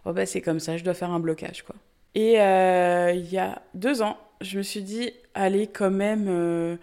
oh 0.07 0.13
bah 0.13 0.27
c'est 0.27 0.41
comme 0.41 0.61
ça, 0.61 0.77
je 0.77 0.85
dois 0.85 0.95
faire 0.95 1.11
un 1.11 1.21
blocage, 1.21 1.63
quoi. 1.65 1.77
Et 2.15 2.41
euh, 2.41 3.13
il 3.15 3.31
y 3.31 3.39
a 3.39 3.63
deux 3.75 4.03
ans, 4.03 4.17
je 4.41 4.59
me 4.59 4.63
suis 4.63 4.83
dit, 4.83 5.13
allez 5.35 5.67
quand 5.67 5.91
même 5.91 6.79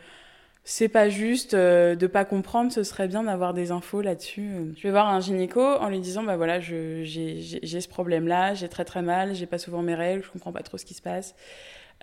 c'est 0.67 0.89
pas 0.89 1.09
juste 1.09 1.53
euh, 1.53 1.95
de 1.95 2.07
pas 2.07 2.25
comprendre, 2.25 2.71
ce 2.71 2.83
serait 2.83 3.07
bien 3.07 3.23
d'avoir 3.23 3.53
des 3.53 3.71
infos 3.71 4.01
là-dessus. 4.01 4.73
Je 4.75 4.83
vais 4.83 4.89
voir 4.91 5.07
un 5.07 5.19
gynéco 5.19 5.61
en 5.61 5.89
lui 5.89 5.99
disant 5.99 6.23
bah 6.23 6.37
voilà, 6.37 6.59
j'ai 6.59 7.05
ce 7.05 7.87
problème-là, 7.87 8.55
j'ai 8.55 8.67
très 8.67 8.83
très 8.83 9.03
mal, 9.03 9.35
j'ai 9.35 9.45
pas 9.45 9.59
souvent 9.59 9.83
mes 9.83 9.93
règles, 9.95 10.23
je 10.23 10.31
comprends 10.31 10.51
pas 10.51 10.63
trop 10.63 10.77
ce 10.79 10.85
qui 10.85 10.95
se 10.95 11.03
passe. 11.03 11.35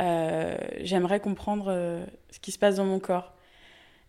Euh, 0.01 0.57
J'aimerais 0.81 1.21
comprendre 1.21 1.67
euh, 1.69 2.05
ce 2.31 2.39
qui 2.39 2.53
se 2.53 2.59
passe 2.59 2.77
dans 2.77 2.85
mon 2.85 3.01
corps. 3.01 3.35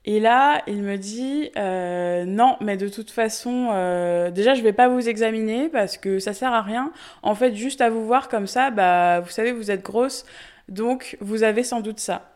Et 0.05 0.19
là, 0.19 0.61
il 0.67 0.83
me 0.83 0.97
dit 0.97 1.49
euh, 1.57 2.25
non, 2.25 2.57
mais 2.61 2.77
de 2.77 2.89
toute 2.89 3.09
façon, 3.09 3.69
euh, 3.71 4.31
déjà 4.31 4.53
je 4.53 4.61
vais 4.61 4.73
pas 4.73 4.89
vous 4.89 5.07
examiner 5.09 5.69
parce 5.69 5.97
que 5.97 6.19
ça 6.19 6.33
sert 6.33 6.53
à 6.53 6.61
rien. 6.61 6.91
En 7.23 7.35
fait, 7.35 7.55
juste 7.55 7.81
à 7.81 7.89
vous 7.89 8.05
voir 8.05 8.29
comme 8.29 8.47
ça, 8.47 8.69
bah 8.69 9.21
vous 9.21 9.29
savez, 9.29 9.51
vous 9.51 9.71
êtes 9.71 9.81
grosse, 9.81 10.25
donc 10.69 11.17
vous 11.21 11.43
avez 11.43 11.63
sans 11.63 11.81
doute 11.81 11.99
ça. 11.99 12.32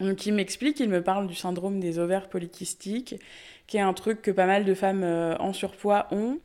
Donc 0.00 0.26
il 0.26 0.34
m'explique, 0.34 0.80
il 0.80 0.88
me 0.88 1.02
parle 1.02 1.26
du 1.26 1.34
syndrome 1.34 1.80
des 1.80 1.98
ovaires 1.98 2.28
polykystiques, 2.28 3.16
qui 3.66 3.76
est 3.76 3.80
un 3.80 3.94
truc 3.94 4.22
que 4.22 4.30
pas 4.30 4.46
mal 4.46 4.64
de 4.64 4.74
femmes 4.74 5.02
euh, 5.02 5.36
en 5.38 5.52
surpoids 5.52 6.06
ont. 6.10 6.38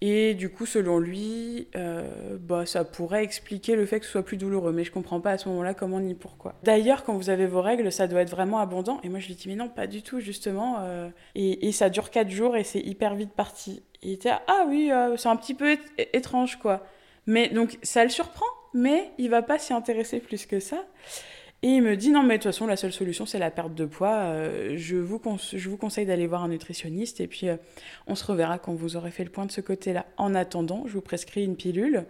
Et 0.00 0.34
du 0.34 0.50
coup, 0.50 0.66
selon 0.66 0.98
lui, 0.98 1.68
euh, 1.76 2.36
bah, 2.38 2.66
ça 2.66 2.84
pourrait 2.84 3.24
expliquer 3.24 3.74
le 3.74 3.86
fait 3.86 4.00
que 4.00 4.06
ce 4.06 4.12
soit 4.12 4.24
plus 4.24 4.36
douloureux. 4.36 4.72
Mais 4.72 4.84
je 4.84 4.90
comprends 4.90 5.20
pas 5.20 5.30
à 5.30 5.38
ce 5.38 5.48
moment-là 5.48 5.72
comment 5.72 6.00
ni 6.00 6.14
pourquoi. 6.14 6.56
D'ailleurs, 6.62 7.04
quand 7.04 7.16
vous 7.16 7.30
avez 7.30 7.46
vos 7.46 7.62
règles, 7.62 7.90
ça 7.90 8.06
doit 8.06 8.20
être 8.20 8.30
vraiment 8.30 8.58
abondant. 8.58 9.00
Et 9.02 9.08
moi, 9.08 9.18
je 9.18 9.28
lui 9.28 9.34
dis, 9.34 9.48
mais 9.48 9.54
non, 9.54 9.68
pas 9.68 9.86
du 9.86 10.02
tout, 10.02 10.20
justement. 10.20 10.76
Euh... 10.80 11.08
Et, 11.34 11.68
et, 11.68 11.72
ça 11.72 11.88
dure 11.88 12.10
4 12.10 12.28
jours 12.28 12.54
et 12.56 12.64
c'est 12.64 12.80
hyper 12.80 13.14
vite 13.14 13.32
parti. 13.32 13.82
Il 14.02 14.12
était, 14.12 14.32
ah 14.46 14.66
oui, 14.68 14.90
c'est 15.16 15.28
un 15.28 15.36
petit 15.36 15.54
peu 15.54 15.78
étrange, 16.12 16.58
quoi. 16.58 16.84
Mais 17.26 17.48
donc, 17.48 17.78
ça 17.82 18.04
le 18.04 18.10
surprend, 18.10 18.44
mais 18.74 19.10
il 19.16 19.30
va 19.30 19.40
pas 19.40 19.58
s'y 19.58 19.72
intéresser 19.72 20.20
plus 20.20 20.44
que 20.44 20.60
ça. 20.60 20.84
Et 21.64 21.68
il 21.68 21.82
me 21.82 21.96
dit 21.96 22.10
non 22.10 22.22
mais 22.22 22.36
de 22.36 22.42
toute 22.42 22.52
façon 22.52 22.66
la 22.66 22.76
seule 22.76 22.92
solution 22.92 23.24
c'est 23.24 23.38
la 23.38 23.50
perte 23.50 23.74
de 23.74 23.86
poids. 23.86 24.16
Euh, 24.16 24.74
je, 24.76 24.96
vous 24.96 25.18
je 25.54 25.70
vous 25.70 25.78
conseille 25.78 26.04
d'aller 26.04 26.26
voir 26.26 26.44
un 26.44 26.48
nutritionniste 26.48 27.20
et 27.20 27.26
puis 27.26 27.48
euh, 27.48 27.56
on 28.06 28.14
se 28.14 28.26
reverra 28.26 28.58
quand 28.58 28.74
vous 28.74 28.96
aurez 28.96 29.10
fait 29.10 29.24
le 29.24 29.30
point 29.30 29.46
de 29.46 29.50
ce 29.50 29.62
côté-là. 29.62 30.04
En 30.18 30.34
attendant, 30.34 30.82
je 30.84 30.92
vous 30.92 31.00
prescris 31.00 31.42
une 31.42 31.56
pilule. 31.56 32.04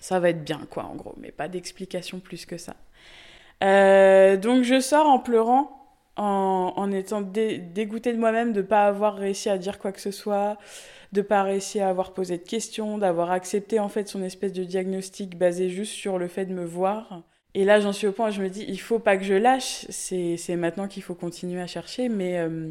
Ça 0.00 0.18
va 0.18 0.30
être 0.30 0.44
bien 0.44 0.66
quoi 0.70 0.84
en 0.84 0.94
gros, 0.94 1.14
mais 1.18 1.30
pas 1.30 1.46
d'explication 1.46 2.20
plus 2.20 2.46
que 2.46 2.56
ça. 2.56 2.74
Euh, 3.62 4.38
donc 4.38 4.62
je 4.62 4.80
sors 4.80 5.06
en 5.06 5.18
pleurant, 5.18 5.92
en, 6.16 6.72
en 6.74 6.90
étant 6.90 7.20
dé 7.20 7.58
dégoûtée 7.58 8.14
de 8.14 8.18
moi-même 8.18 8.54
de 8.54 8.62
ne 8.62 8.66
pas 8.66 8.86
avoir 8.86 9.14
réussi 9.16 9.50
à 9.50 9.58
dire 9.58 9.78
quoi 9.78 9.92
que 9.92 10.00
ce 10.00 10.10
soit, 10.10 10.56
de 11.12 11.20
pas 11.20 11.42
réussir 11.42 11.84
à 11.84 11.90
avoir 11.90 12.14
posé 12.14 12.38
de 12.38 12.48
questions, 12.48 12.96
d'avoir 12.96 13.30
accepté 13.30 13.78
en 13.78 13.90
fait 13.90 14.08
son 14.08 14.22
espèce 14.22 14.54
de 14.54 14.64
diagnostic 14.64 15.36
basé 15.36 15.68
juste 15.68 15.92
sur 15.92 16.18
le 16.18 16.28
fait 16.28 16.46
de 16.46 16.54
me 16.54 16.64
voir. 16.64 17.24
Et 17.54 17.64
là, 17.64 17.80
j'en 17.80 17.92
suis 17.92 18.06
au 18.06 18.12
point 18.12 18.28
où 18.28 18.32
je 18.32 18.42
me 18.42 18.48
dis, 18.48 18.64
il 18.68 18.80
faut 18.80 18.98
pas 18.98 19.16
que 19.16 19.24
je 19.24 19.34
lâche. 19.34 19.86
C'est 19.90 20.56
maintenant 20.56 20.86
qu'il 20.86 21.02
faut 21.02 21.14
continuer 21.14 21.60
à 21.60 21.66
chercher, 21.66 22.08
mais 22.08 22.38
euh, 22.38 22.70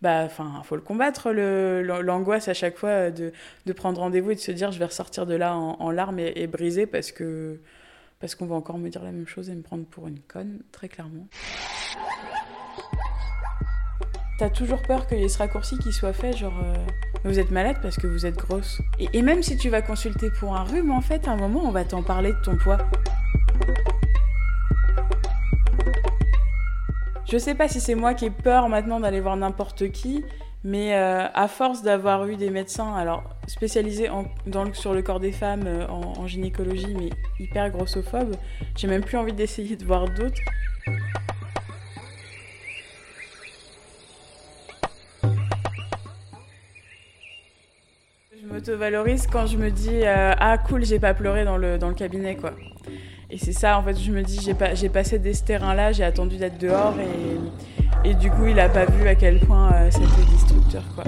bah, 0.00 0.22
enfin, 0.24 0.62
faut 0.64 0.76
le 0.76 0.82
combattre 0.82 1.32
l'angoisse 1.32 2.48
à 2.48 2.54
chaque 2.54 2.76
fois 2.76 3.10
de, 3.10 3.32
de 3.66 3.72
prendre 3.72 4.00
rendez-vous 4.00 4.32
et 4.32 4.34
de 4.34 4.40
se 4.40 4.52
dire, 4.52 4.70
je 4.70 4.78
vais 4.78 4.84
ressortir 4.84 5.26
de 5.26 5.34
là 5.34 5.54
en, 5.56 5.90
larmes 5.90 6.18
et, 6.18 6.32
et 6.36 6.86
parce 6.86 7.12
que 7.12 7.58
parce 8.18 8.34
qu'on 8.34 8.46
va 8.46 8.54
encore 8.54 8.78
me 8.78 8.88
dire 8.88 9.02
la 9.02 9.12
même 9.12 9.26
chose 9.26 9.50
et 9.50 9.54
me 9.54 9.60
prendre 9.60 9.84
pour 9.84 10.08
une 10.08 10.20
conne, 10.20 10.60
très 10.72 10.88
clairement. 10.88 11.26
T'as 14.38 14.48
toujours 14.48 14.80
peur 14.82 15.06
qu'il 15.06 15.18
y 15.18 15.24
ait 15.24 15.28
ce 15.28 15.38
raccourci 15.38 15.76
qui 15.78 15.92
soit 15.92 16.14
fait, 16.14 16.34
genre 16.34 16.58
euh, 16.62 16.74
vous 17.24 17.38
êtes 17.38 17.50
malade 17.50 17.76
parce 17.82 17.96
que 17.96 18.06
vous 18.06 18.24
êtes 18.24 18.36
grosse. 18.36 18.80
Et, 18.98 19.08
et 19.12 19.22
même 19.22 19.42
si 19.42 19.58
tu 19.58 19.68
vas 19.68 19.82
consulter 19.82 20.30
pour 20.30 20.56
un 20.56 20.64
rhume, 20.64 20.90
en 20.92 21.02
fait, 21.02 21.28
à 21.28 21.32
un 21.32 21.36
moment, 21.36 21.62
on 21.64 21.70
va 21.70 21.84
t'en 21.84 22.02
parler 22.02 22.32
de 22.32 22.40
ton 22.42 22.56
poids. 22.56 22.78
Je 27.28 27.38
sais 27.38 27.56
pas 27.56 27.66
si 27.66 27.80
c'est 27.80 27.96
moi 27.96 28.14
qui 28.14 28.26
ai 28.26 28.30
peur 28.30 28.68
maintenant 28.68 29.00
d'aller 29.00 29.20
voir 29.20 29.36
n'importe 29.36 29.90
qui, 29.90 30.24
mais 30.62 30.94
euh, 30.94 31.26
à 31.34 31.48
force 31.48 31.82
d'avoir 31.82 32.24
eu 32.28 32.36
des 32.36 32.50
médecins, 32.50 32.94
alors 32.94 33.24
spécialisés 33.48 34.08
sur 34.74 34.94
le 34.94 35.02
corps 35.02 35.18
des 35.18 35.32
femmes 35.32 35.64
euh, 35.66 35.88
en, 35.88 36.20
en, 36.20 36.26
gynécologie, 36.28 36.94
mais 36.94 37.10
hyper 37.40 37.70
grossophobes, 37.70 38.36
j'ai 38.76 38.86
même 38.86 39.02
plus 39.02 39.16
envie 39.16 39.32
d'essayer 39.32 39.74
de 39.74 39.84
voir 39.84 40.08
d'autres. 40.08 40.40
Je 48.40 48.46
m'auto-valorise 48.46 49.26
quand 49.26 49.46
je 49.46 49.56
me 49.56 49.72
dis 49.72 50.02
euh, 50.04 50.32
ah 50.38 50.58
cool 50.58 50.84
j'ai 50.84 51.00
pas 51.00 51.12
pleuré 51.12 51.44
dans 51.44 51.56
le, 51.56 51.76
dans 51.76 51.88
le 51.88 51.94
cabinet 51.94 52.36
quoi. 52.36 52.52
Et 53.28 53.38
c'est 53.38 53.52
ça, 53.52 53.76
en 53.78 53.82
fait, 53.82 53.98
je 53.98 54.12
me 54.12 54.22
dis, 54.22 54.40
j'ai, 54.40 54.54
pas, 54.54 54.70
passé 54.92 55.18
des 55.18 55.34
ce 55.34 55.42
terrain-là, 55.42 55.90
j'ai 55.90 56.04
attendu 56.04 56.36
d'être 56.36 56.58
dehors 56.58 56.94
et, 57.00 58.10
et 58.10 58.14
du 58.14 58.30
coup, 58.30 58.46
il 58.46 58.60
a 58.60 58.68
pas 58.68 58.84
vu 58.84 59.08
à 59.08 59.16
quel 59.16 59.40
point 59.40 59.72
euh, 59.72 59.90
c'était 59.90 60.30
destructeur, 60.30 60.84
quoi. 60.94 61.04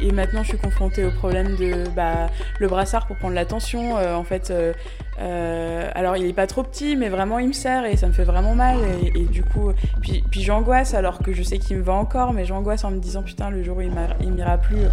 Et 0.00 0.12
maintenant, 0.12 0.42
je 0.42 0.48
suis 0.48 0.58
confrontée 0.58 1.04
au 1.04 1.10
problème 1.10 1.56
de 1.56 1.84
bah, 1.94 2.30
le 2.58 2.68
brassard 2.68 3.06
pour 3.06 3.16
prendre 3.16 3.34
la 3.34 3.44
tension. 3.44 3.98
Euh, 3.98 4.14
en 4.14 4.24
fait, 4.24 4.50
euh, 4.50 4.72
Euh, 5.20 5.90
alors 5.94 6.16
il 6.16 6.26
est 6.26 6.32
pas 6.32 6.46
trop 6.46 6.62
petit, 6.62 6.96
mais 6.96 7.08
vraiment 7.08 7.38
il 7.38 7.48
me 7.48 7.52
serre 7.52 7.84
et 7.84 7.96
ça 7.96 8.06
me 8.06 8.12
fait 8.12 8.24
vraiment 8.24 8.54
mal. 8.54 8.76
Et, 9.14 9.24
du 9.24 9.42
coup, 9.42 9.72
puis, 10.00 10.22
puis 10.30 10.42
j'angoisse 10.42 10.94
alors 10.94 11.18
que 11.18 11.32
je 11.32 11.42
sais 11.42 11.58
qu'il 11.58 11.76
me 11.76 11.82
va 11.82 11.94
encore, 11.94 12.32
mais 12.32 12.44
j'angoisse 12.44 12.84
en 12.84 12.90
me 12.90 12.98
disant 12.98 13.22
putain 13.22 13.50
le 13.50 13.62
jour 13.62 13.78
où 13.78 13.80
il 13.80 13.90
m'ira 14.32 14.58
plus. 14.58 14.86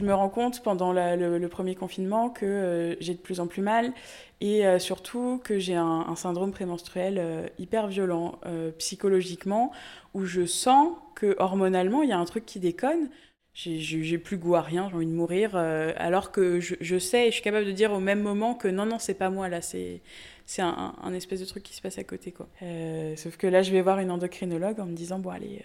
Je 0.00 0.04
me 0.06 0.14
rends 0.14 0.30
compte 0.30 0.62
pendant 0.62 0.92
le, 0.92 1.46
premier 1.48 1.74
confinement 1.74 2.30
que 2.30 2.46
euh, 2.46 2.96
j'ai 3.00 3.12
de 3.12 3.18
plus 3.18 3.38
en 3.40 3.46
plus 3.46 3.60
mal 3.60 3.92
et 4.40 4.66
euh, 4.66 4.78
surtout 4.78 5.40
que 5.44 5.58
j'ai 5.58 5.74
un, 5.74 6.16
syndrome 6.16 6.52
prémenstruel 6.52 7.18
euh, 7.18 7.46
hyper 7.58 7.86
violent 7.86 8.40
psychologiquement 8.78 9.72
où 10.14 10.24
je 10.24 10.46
sens 10.46 10.92
que 11.14 11.36
hormonalement 11.38 12.02
il 12.02 12.08
y 12.08 12.12
a 12.12 12.18
un 12.18 12.24
truc 12.24 12.46
qui 12.46 12.60
déconne. 12.60 13.10
J'ai 13.52 14.16
plus 14.16 14.38
goût 14.38 14.54
à 14.54 14.62
rien, 14.62 14.88
j'ai 14.88 14.94
envie 14.94 15.06
de 15.06 15.12
mourir, 15.12 15.56
alors 15.56 16.30
que 16.30 16.60
je, 16.60 16.98
sais 16.98 17.26
et 17.26 17.30
je 17.30 17.34
suis 17.34 17.42
capable 17.42 17.66
de 17.66 17.72
dire 17.72 17.92
au 17.92 17.98
même 17.98 18.22
moment 18.22 18.54
que 18.54 18.68
non, 18.68 18.86
non, 18.86 18.98
c'est 18.98 19.14
pas 19.14 19.28
moi 19.28 19.48
là, 19.48 19.60
c'est 19.60 20.00
un, 20.58 20.94
un, 21.02 21.12
espèce 21.12 21.40
de 21.40 21.44
truc 21.44 21.64
qui 21.64 21.74
se 21.74 21.82
passe 21.82 21.98
à 21.98 22.04
côté. 22.04 22.32
quoi. 22.32 22.48
sauf 23.16 23.36
que 23.36 23.48
là, 23.48 23.62
je 23.62 23.72
vais 23.72 23.82
voir 23.82 23.98
une 23.98 24.12
endocrinologue 24.12 24.80
en 24.80 24.86
me 24.86 24.94
disant 24.94 25.18
bon, 25.18 25.30
allez 25.30 25.62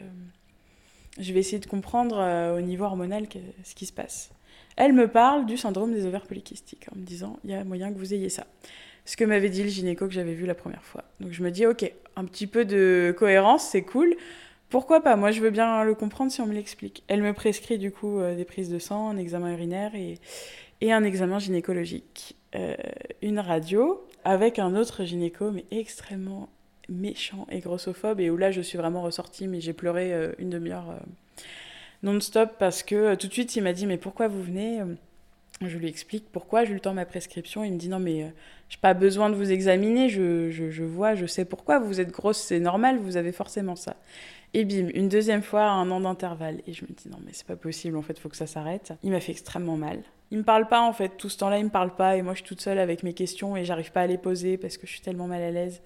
je 1.20 1.34
vais 1.34 1.40
essayer 1.40 1.60
de 1.60 1.66
comprendre 1.66 2.18
euh, 2.20 2.58
au 2.58 2.62
niveau 2.62 2.86
hormonal 2.86 3.28
ce 3.64 3.76
qui 3.76 3.86
se 3.86 3.94
passe. 3.94 4.32
Elle 4.76 4.94
me 4.94 5.08
parle 5.08 5.46
du 5.46 5.58
syndrome 5.58 5.94
des 5.94 6.06
ovaires 6.06 6.26
polykystiques 6.26 6.88
en 6.94 6.98
me 6.98 7.04
disant 7.04 7.40
il 7.44 7.52
y 7.52 7.54
a 7.54 7.64
moyen 7.64 7.94
que 7.94 7.98
vous 7.98 8.14
ayez 8.14 8.30
ça. 8.30 8.46
Ce 9.06 9.16
que 9.16 9.24
m'avait 9.24 9.50
dit 9.50 9.64
le 9.64 9.70
gynéco 9.70 10.08
que 10.08 10.14
j'avais 10.14 10.34
vu 10.34 10.46
la 10.46 10.56
première 10.56 10.84
fois. 10.84 11.04
Donc 11.20 11.32
je 11.32 11.44
me 11.44 11.52
dis 11.52 11.66
ok, 11.66 11.92
un 12.16 12.26
petit 12.26 12.48
peu 12.48 12.66
de 12.66 13.16
cohérence, 13.18 13.64
c'est 13.70 13.84
cool. 13.84 14.16
Pourquoi 14.70 15.02
pas? 15.02 15.16
Moi 15.16 15.32
je 15.32 15.42
veux 15.42 15.52
bien 15.52 15.84
le 15.84 15.96
comprendre 15.96 16.32
si 16.32 16.42
on 16.42 16.48
me 16.48 16.54
l'explique. 16.54 17.04
Elle 17.08 17.22
me 17.22 17.34
prescrit 17.34 17.78
du 17.78 17.92
coup 17.92 18.20
euh, 18.20 18.36
des 18.36 18.46
prises 18.46 18.70
de 18.70 18.80
sang, 18.80 19.10
un 19.10 19.18
examen 19.18 19.52
urinaire 19.54 19.96
et, 19.96 20.20
et 20.82 20.92
un 20.92 21.04
examen 21.04 21.40
gynécologique. 21.40 22.36
Euh, 22.56 22.76
une 23.22 23.40
radio 23.40 24.06
avec 24.24 24.60
un 24.60 24.76
autre 24.76 25.04
gynéco, 25.04 25.52
mais 25.52 25.66
extrêmement 25.72 26.50
méchant 26.90 27.48
et 27.52 27.60
grossophobe 27.60 28.20
et 28.20 28.30
où 28.30 28.38
là 28.38 28.52
je 28.52 28.62
suis 28.62 28.78
vraiment 28.78 29.02
ressortie 29.02 29.48
mais 29.48 29.62
j'ai 29.62 29.74
pleuré 29.74 30.14
euh, 30.14 30.32
une 30.38 30.50
demi-heure 30.50 30.92
euh, 30.92 31.44
non-stop 32.04 32.52
parce 32.60 32.84
que 32.84 32.96
euh, 32.96 33.16
tout 33.16 33.28
de 33.28 33.34
suite 33.34 33.56
il 33.56 33.64
m'a 33.64 33.74
dit 33.74 33.86
mais 33.86 33.98
pourquoi 33.98 34.28
vous 34.28 34.42
venez 34.42 34.82
je 35.62 35.78
lui 35.78 35.88
explique 35.88 36.26
pourquoi, 36.32 36.66
je 36.66 36.74
lui 36.74 36.82
tends 36.82 36.94
ma 36.94 37.06
prescription, 37.06 37.64
il 37.64 37.72
me 37.72 37.78
dit 37.78 37.88
non 37.88 38.00
mais 38.00 38.34
j'ai 38.68 38.78
pas 38.78 38.94
besoin 38.94 39.30
de 39.30 39.36
vous 39.36 39.52
examiner, 39.52 40.10
je, 40.10 40.50
je, 40.50 40.84
vois, 40.84 41.16
je 41.16 41.26
sais 41.26 41.46
pourquoi, 41.46 41.80
vous 41.80 42.02
êtes 42.02 42.12
grosse, 42.12 42.40
c'est 42.40 42.60
normal, 42.60 42.98
vous 42.98 43.16
avez 43.16 43.32
forcément 43.32 43.78
ça. 43.78 43.96
Et 44.54 44.66
bim, 44.66 44.90
une 44.94 45.08
deuxième 45.10 45.44
fois, 45.44 45.64
un 45.64 45.90
an 45.92 46.02
d'intervalle. 46.02 46.62
Et 46.68 46.74
je 46.74 46.84
me 46.84 46.90
dis 46.90 47.10
non 47.10 47.20
mais 47.26 47.32
c'est 47.34 47.48
pas 47.48 47.56
possible, 47.56 47.96
en 47.98 48.02
fait, 48.02 48.20
faut 48.20 48.30
que 48.30 48.38
ça 48.38 48.48
s'arrête. 48.48 48.94
Il 49.04 49.12
m'a 49.12 49.20
fait 49.20 49.32
extrêmement 49.32 49.78
mal. 49.78 50.02
Il 50.32 50.40
me 50.40 50.44
parle 50.44 50.68
pas 50.68 50.82
en 50.82 50.92
fait, 50.92 51.18
tout 51.18 51.30
ce 51.30 51.38
temps-là 51.38 51.60
il 51.60 51.66
me 51.66 51.70
parle 51.70 51.96
pas 51.96 52.18
et 52.18 52.22
moi 52.22 52.34
je 52.34 52.40
suis 52.40 52.48
toute 52.48 52.62
seule 52.62 52.80
avec 52.80 53.04
mes 53.04 53.14
questions 53.14 53.56
et 53.56 53.64
j'arrive 53.64 53.92
pas 53.92 54.02
à 54.02 54.08
les 54.08 54.18
poser 54.18 54.58
parce 54.58 54.78
que 54.78 54.88
je 54.88 54.92
suis 54.92 55.02
tellement 55.02 55.28
mal 55.28 55.42
à 55.42 55.52
l'aise. 55.52 55.82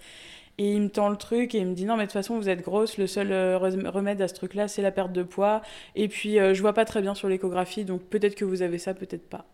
Et 0.60 0.74
il 0.74 0.82
me 0.82 0.89
tend 0.89 1.08
le 1.08 1.16
truc 1.16 1.56
et 1.56 1.60
il 1.60 1.68
me 1.68 1.74
dit 1.74 1.86
non, 1.86 1.96
mais 1.96 2.04
de 2.04 2.08
toute 2.08 2.13
façon, 2.13 2.38
vous 2.38 2.50
êtes 2.50 2.62
grosse, 2.62 2.98
le 2.98 3.08
seul 3.08 3.32
euh, 3.32 3.58
remède 3.58 4.22
à 4.22 4.28
ce 4.28 4.34
truc-là, 4.34 4.68
c'est 4.68 4.82
la 4.82 4.92
perte 4.92 5.13
de 5.13 5.24
poids. 5.24 5.62
Et 5.96 6.10
puis, 6.10 6.38
euh, 6.38 6.54
je 6.54 6.60
vois 6.60 6.74
pas 6.74 6.84
très 6.84 7.01
bien 7.01 7.16
sur 7.16 7.30
l'échographie, 7.30 7.86
donc 7.86 8.01
peut-être 8.01 8.36
que 8.36 8.44
vous 8.44 8.62
avez 8.62 8.78
ça, 8.78 8.94
peut-être 8.94 9.30
pas. 9.30 9.46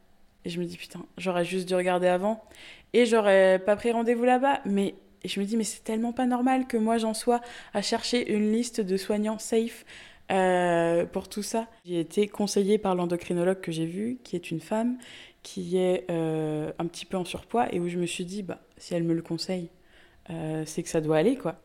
Et 0.45 0.49
je 0.49 0.59
me 0.59 0.65
dis 0.65 0.77
putain, 0.77 1.05
j'aurais 1.19 1.45
juste 1.45 1.67
dû 1.67 1.75
regarder 1.75 2.07
avant. 2.07 2.43
Et 2.93 3.05
j'aurais 3.05 3.61
pas 3.63 3.75
pris 3.75 3.91
rendez-vous 3.91 4.23
là-bas. 4.23 4.61
Mais 4.65 4.95
et 5.23 5.27
je 5.27 5.39
me 5.39 5.45
dis, 5.45 5.57
mais 5.57 5.63
c'est 5.63 5.83
tellement 5.83 6.11
pas 6.11 6.25
normal 6.25 6.65
que 6.65 6.77
moi 6.77 6.97
j'en 6.97 7.13
sois 7.13 7.41
à 7.73 7.83
chercher 7.83 8.31
une 8.33 8.51
liste 8.51 8.81
de 8.81 8.97
soignants 8.97 9.37
safe 9.37 9.85
euh, 10.31 11.05
pour 11.05 11.29
tout 11.29 11.43
ça. 11.43 11.67
J'ai 11.85 11.99
été 11.99 12.27
conseillée 12.27 12.79
par 12.79 12.95
l'endocrinologue 12.95 13.61
que 13.61 13.71
j'ai 13.71 13.85
vu, 13.85 14.17
qui 14.23 14.35
est 14.35 14.49
une 14.49 14.59
femme, 14.59 14.97
qui 15.43 15.77
est 15.77 16.09
un 16.09 16.85
petit 16.87 17.05
peu 17.05 17.17
en 17.17 17.25
surpoids, 17.25 17.71
et 17.71 17.79
où 17.79 17.89
je 17.89 17.97
me 17.97 18.07
suis 18.07 18.25
dit, 18.25 18.41
bah, 18.41 18.59
si 18.77 18.95
elle 18.95 19.03
me 19.03 19.13
le 19.13 19.21
conseille, 19.21 19.69
euh, 20.29 20.63
c'est 20.65 20.83
que 20.83 20.89
ça 20.89 21.01
doit 21.01 21.17
aller, 21.17 21.35
quoi. 21.35 21.61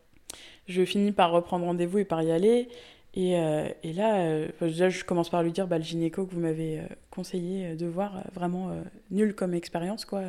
Je 0.67 0.85
finis 0.85 1.11
par 1.11 1.31
reprendre 1.31 1.65
rendez-vous 1.65 1.99
et 1.99 2.05
par 2.05 2.21
y 2.21 2.31
aller. 2.31 2.69
Et, 3.13 3.37
euh, 3.37 3.67
et 3.83 3.91
là, 3.91 4.21
euh, 4.21 4.47
déjà, 4.61 4.89
je 4.89 5.03
commence 5.03 5.29
par 5.29 5.43
lui 5.43 5.51
dire 5.51 5.67
bah, 5.67 5.77
le 5.77 5.83
gynéco 5.83 6.25
que 6.25 6.33
vous 6.33 6.39
m'avez 6.39 6.81
conseillé 7.09 7.75
de 7.75 7.85
voir, 7.85 8.23
vraiment 8.33 8.71
nul 9.09 9.35
comme 9.35 9.53
expérience, 9.53 10.05
quoi. 10.05 10.21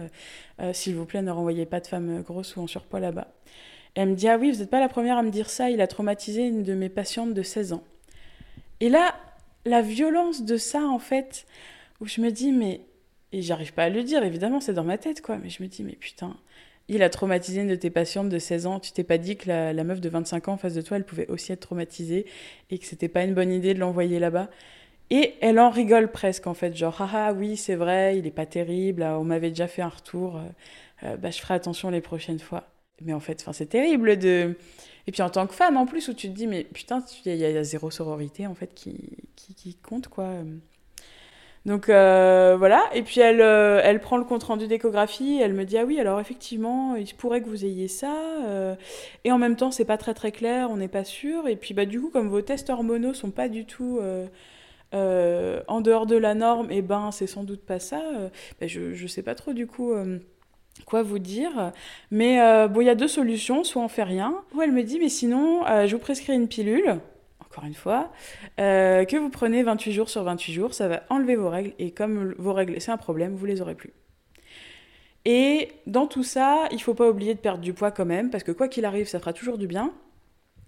S'il 0.72 0.96
vous 0.96 1.04
plaît, 1.04 1.22
ne 1.22 1.30
renvoyez 1.30 1.66
pas 1.66 1.80
de 1.80 1.86
femmes 1.86 2.22
grosses 2.22 2.56
ou 2.56 2.60
en 2.60 2.66
surpoids 2.66 3.00
là-bas. 3.00 3.28
Elle 3.94 4.10
me 4.10 4.14
dit 4.14 4.28
Ah 4.28 4.38
oui, 4.38 4.50
vous 4.50 4.58
n'êtes 4.58 4.70
pas 4.70 4.80
la 4.80 4.88
première 4.88 5.18
à 5.18 5.22
me 5.22 5.30
dire 5.30 5.50
ça, 5.50 5.70
il 5.70 5.80
a 5.80 5.86
traumatisé 5.86 6.46
une 6.46 6.62
de 6.62 6.74
mes 6.74 6.88
patientes 6.88 7.34
de 7.34 7.42
16 7.42 7.74
ans. 7.74 7.84
Et 8.80 8.88
là, 8.88 9.14
la 9.64 9.82
violence 9.82 10.42
de 10.42 10.56
ça, 10.56 10.82
en 10.82 10.98
fait, 10.98 11.46
où 12.00 12.06
je 12.06 12.20
me 12.20 12.30
dis 12.30 12.52
Mais. 12.52 12.80
Et 13.34 13.40
j'arrive 13.40 13.72
pas 13.72 13.84
à 13.84 13.88
le 13.88 14.02
dire, 14.02 14.22
évidemment, 14.24 14.60
c'est 14.60 14.74
dans 14.74 14.84
ma 14.84 14.98
tête, 14.98 15.22
quoi. 15.22 15.38
Mais 15.38 15.48
je 15.50 15.62
me 15.62 15.68
dis 15.68 15.84
Mais 15.84 15.96
putain, 15.96 16.36
il 16.92 17.02
a 17.02 17.10
traumatisé 17.10 17.62
une 17.62 17.68
de 17.68 17.74
tes 17.74 17.90
patientes 17.90 18.28
de 18.28 18.38
16 18.38 18.66
ans. 18.66 18.80
Tu 18.80 18.92
t'es 18.92 19.04
pas 19.04 19.18
dit 19.18 19.36
que 19.36 19.48
la, 19.48 19.84
meuf 19.84 20.00
de 20.00 20.08
25 20.08 20.48
ans 20.48 20.52
en 20.54 20.56
face 20.56 20.74
de 20.74 20.82
toi, 20.82 20.96
elle 20.96 21.04
pouvait 21.04 21.28
aussi 21.28 21.52
être 21.52 21.60
traumatisée 21.60 22.26
et 22.70 22.78
que 22.78 22.84
c'était 22.84 23.08
pas 23.08 23.24
une 23.24 23.34
bonne 23.34 23.52
idée 23.52 23.74
de 23.74 23.78
l'envoyer 23.80 24.18
là-bas. 24.18 24.48
Et 25.10 25.34
elle 25.40 25.58
en 25.60 25.70
rigole 25.70 26.10
presque 26.10 26.46
en 26.46 26.54
fait, 26.54 26.74
genre 26.76 26.96
ah, 27.00 27.10
ah 27.12 27.32
oui 27.34 27.56
c'est 27.56 27.74
vrai, 27.74 28.16
il 28.18 28.26
est 28.26 28.30
pas 28.30 28.46
terrible, 28.46 29.02
on 29.02 29.24
m'avait 29.24 29.50
déjà 29.50 29.68
fait 29.68 29.82
un 29.82 29.88
retour, 29.88 30.36
euh, 30.36 30.40
euh, 31.04 31.16
bah 31.18 31.30
je 31.30 31.38
ferai 31.38 31.54
attention 31.54 31.90
les 31.90 32.00
prochaines 32.00 32.38
fois. 32.38 32.64
Mais 33.02 33.12
en 33.12 33.20
fait, 33.20 33.44
c'est 33.52 33.66
terrible 33.68 34.16
de. 34.16 34.56
Et 35.06 35.12
puis 35.12 35.22
en 35.22 35.30
tant 35.30 35.46
que 35.46 35.54
femme 35.54 35.76
en 35.76 35.86
plus 35.86 36.08
où 36.08 36.14
tu 36.14 36.28
te 36.28 36.34
dis 36.34 36.46
mais 36.46 36.64
putain 36.64 37.04
il 37.26 37.34
y, 37.34 37.44
a 37.44 37.64
zéro 37.64 37.90
sororité 37.90 38.46
en 38.46 38.54
fait 38.54 38.72
qui, 38.74 38.96
qui, 39.36 39.54
qui 39.54 39.74
compte 39.74 40.08
quoi. 40.08 40.28
Donc 41.64 41.88
euh, 41.88 42.56
voilà, 42.58 42.82
et 42.92 43.02
puis 43.02 43.20
elle, 43.20 43.40
euh, 43.40 43.80
elle 43.84 44.00
prend 44.00 44.16
le 44.16 44.24
compte 44.24 44.42
rendu 44.42 44.66
d'échographie, 44.66 45.38
elle 45.40 45.54
me 45.54 45.64
dit 45.64 45.78
ah 45.78 45.84
oui 45.84 46.00
alors 46.00 46.18
effectivement 46.18 46.96
il 46.96 47.14
pourrait 47.14 47.40
que 47.40 47.48
vous 47.48 47.64
ayez 47.64 47.86
ça, 47.86 48.12
euh, 48.44 48.74
et 49.22 49.30
en 49.30 49.38
même 49.38 49.54
temps 49.54 49.70
c'est 49.70 49.84
pas 49.84 49.96
très 49.96 50.12
très 50.12 50.32
clair, 50.32 50.70
on 50.72 50.76
n'est 50.76 50.88
pas 50.88 51.04
sûr, 51.04 51.46
et 51.46 51.54
puis 51.54 51.72
bah 51.72 51.84
du 51.84 52.00
coup 52.00 52.10
comme 52.10 52.28
vos 52.28 52.42
tests 52.42 52.68
hormonaux 52.68 53.14
sont 53.14 53.30
pas 53.30 53.48
du 53.48 53.64
tout 53.64 54.00
en 54.92 55.80
dehors 55.80 56.06
de 56.06 56.16
la 56.16 56.34
norme, 56.34 56.68
et 56.72 56.78
eh 56.78 56.82
ben 56.82 57.12
c'est 57.12 57.28
sans 57.28 57.44
doute 57.44 57.62
pas 57.62 57.78
ça, 57.78 58.02
bah, 58.60 58.66
je, 58.66 58.92
je 58.92 59.06
sais 59.06 59.22
pas 59.22 59.36
trop 59.36 59.52
du 59.52 59.68
coup 59.68 59.92
quoi 60.84 61.02
vous 61.04 61.20
dire. 61.20 61.72
Mais 62.10 62.38
bon, 62.68 62.80
il 62.80 62.86
y 62.86 62.90
a 62.90 62.96
deux 62.96 63.06
solutions, 63.06 63.62
soit 63.62 63.82
on 63.82 63.88
fait 63.88 64.02
rien, 64.02 64.34
ou 64.52 64.62
elle 64.62 64.72
me 64.72 64.82
dit, 64.82 64.98
mais 64.98 65.08
sinon, 65.08 65.62
je 65.86 65.94
vous 65.94 66.00
prescris 66.00 66.34
une 66.34 66.48
pilule 66.48 66.98
encore 67.52 67.64
une 67.64 67.74
fois, 67.74 68.10
euh, 68.60 69.04
que 69.04 69.16
vous 69.16 69.28
prenez 69.28 69.62
28 69.62 69.92
jours 69.92 70.08
sur 70.08 70.22
28 70.22 70.52
jours, 70.54 70.74
ça 70.74 70.88
va 70.88 71.02
enlever 71.10 71.36
vos 71.36 71.50
règles, 71.50 71.74
et 71.78 71.90
comme 71.90 72.34
vos 72.38 72.54
règles, 72.54 72.80
c'est 72.80 72.90
un 72.90 72.96
problème, 72.96 73.34
vous 73.34 73.44
les 73.44 73.60
aurez 73.60 73.74
plus. 73.74 73.92
Et 75.24 75.68
dans 75.86 76.06
tout 76.06 76.24
ça, 76.24 76.66
il 76.72 76.80
faut 76.82 76.94
pas 76.94 77.08
oublier 77.08 77.34
de 77.34 77.38
perdre 77.38 77.60
du 77.60 77.74
poids 77.74 77.90
quand 77.90 78.06
même, 78.06 78.30
parce 78.30 78.42
que 78.42 78.52
quoi 78.52 78.68
qu'il 78.68 78.86
arrive, 78.86 79.06
ça 79.06 79.20
fera 79.20 79.34
toujours 79.34 79.58
du 79.58 79.66
bien. 79.66 79.92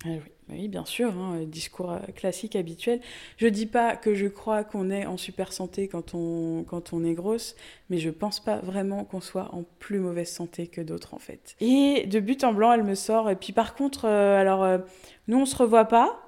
Ah 0.04 0.10
oui, 0.10 0.18
bah 0.46 0.54
oui, 0.58 0.68
bien 0.68 0.84
sûr, 0.84 1.16
hein, 1.16 1.44
discours 1.46 1.92
euh, 1.92 1.98
classique, 2.14 2.54
habituel. 2.54 3.00
Je 3.38 3.46
dis 3.46 3.64
pas 3.64 3.96
que 3.96 4.14
je 4.14 4.26
crois 4.26 4.62
qu'on 4.62 4.90
est 4.90 5.06
en 5.06 5.16
super 5.16 5.54
santé 5.54 5.88
quand 5.88 6.14
on, 6.14 6.64
quand 6.68 6.92
on 6.92 7.02
est 7.02 7.14
grosse, 7.14 7.56
mais 7.88 7.96
je 7.96 8.10
pense 8.10 8.40
pas 8.40 8.58
vraiment 8.58 9.04
qu'on 9.04 9.22
soit 9.22 9.54
en 9.54 9.64
plus 9.78 10.00
mauvaise 10.00 10.30
santé 10.30 10.66
que 10.66 10.82
d'autres 10.82 11.14
en 11.14 11.18
fait. 11.18 11.56
Et 11.60 12.06
de 12.06 12.20
but 12.20 12.44
en 12.44 12.52
blanc, 12.52 12.72
elle 12.72 12.84
me 12.84 12.94
sort. 12.94 13.30
Et 13.30 13.36
puis 13.36 13.54
par 13.54 13.74
contre, 13.74 14.04
euh, 14.04 14.38
alors, 14.38 14.80
nous 15.26 15.38
on 15.38 15.46
se 15.46 15.56
revoit 15.56 15.86
pas, 15.86 16.23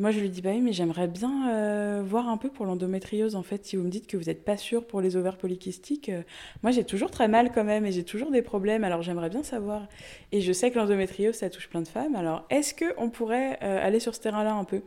moi, 0.00 0.10
je 0.12 0.18
lui 0.18 0.30
dis, 0.30 0.40
bah 0.40 0.50
oui, 0.52 0.62
mais 0.62 0.72
j'aimerais 0.72 1.08
bien 1.08 1.50
euh, 1.50 2.02
voir 2.02 2.28
un 2.28 2.38
peu 2.38 2.48
pour 2.48 2.64
l'endométriose, 2.64 3.36
en 3.36 3.42
fait. 3.42 3.66
Si 3.66 3.76
vous 3.76 3.82
me 3.82 3.90
dites 3.90 4.06
que 4.06 4.16
vous 4.16 4.24
n'êtes 4.24 4.44
pas 4.44 4.56
sûr 4.56 4.86
pour 4.86 5.02
les 5.02 5.14
ovaires 5.14 5.36
polykystiques, 5.36 6.08
euh, 6.08 6.22
moi, 6.62 6.72
j'ai 6.72 6.84
toujours 6.84 7.10
très 7.10 7.28
mal 7.28 7.52
quand 7.52 7.64
même 7.64 7.84
et 7.84 7.92
j'ai 7.92 8.02
toujours 8.02 8.30
des 8.30 8.40
problèmes. 8.40 8.82
Alors, 8.82 9.02
j'aimerais 9.02 9.28
bien 9.28 9.42
savoir. 9.42 9.88
Et 10.32 10.40
je 10.40 10.52
sais 10.52 10.70
que 10.70 10.78
l'endométriose, 10.78 11.34
ça 11.34 11.50
touche 11.50 11.68
plein 11.68 11.82
de 11.82 11.88
femmes. 11.88 12.16
Alors, 12.16 12.46
est-ce 12.48 12.74
qu'on 12.74 13.10
pourrait 13.10 13.58
euh, 13.62 13.86
aller 13.86 14.00
sur 14.00 14.14
ce 14.14 14.20
terrain-là 14.20 14.54
un 14.54 14.64
peu? 14.64 14.80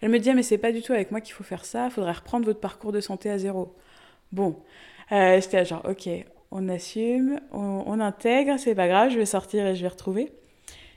Elle 0.00 0.10
me 0.10 0.18
dit, 0.18 0.30
ah, 0.30 0.34
mais 0.34 0.42
c'est 0.42 0.58
pas 0.58 0.72
du 0.72 0.82
tout 0.82 0.92
avec 0.92 1.12
moi 1.12 1.20
qu'il 1.20 1.32
faut 1.32 1.44
faire 1.44 1.64
ça. 1.64 1.86
Il 1.86 1.92
faudrait 1.92 2.12
reprendre 2.12 2.44
votre 2.44 2.60
parcours 2.60 2.90
de 2.90 3.00
santé 3.00 3.30
à 3.30 3.38
zéro. 3.38 3.72
Bon, 4.32 4.56
j'étais 5.10 5.64
genre, 5.64 5.82
ok, 5.88 6.08
on 6.50 6.68
assume, 6.68 7.40
on, 7.52 7.84
on 7.86 8.00
intègre, 8.00 8.58
c'est 8.58 8.74
pas 8.74 8.88
grave, 8.88 9.10
je 9.10 9.18
vais 9.18 9.26
sortir 9.26 9.64
et 9.64 9.76
je 9.76 9.82
vais 9.82 9.88
retrouver. 9.88 10.32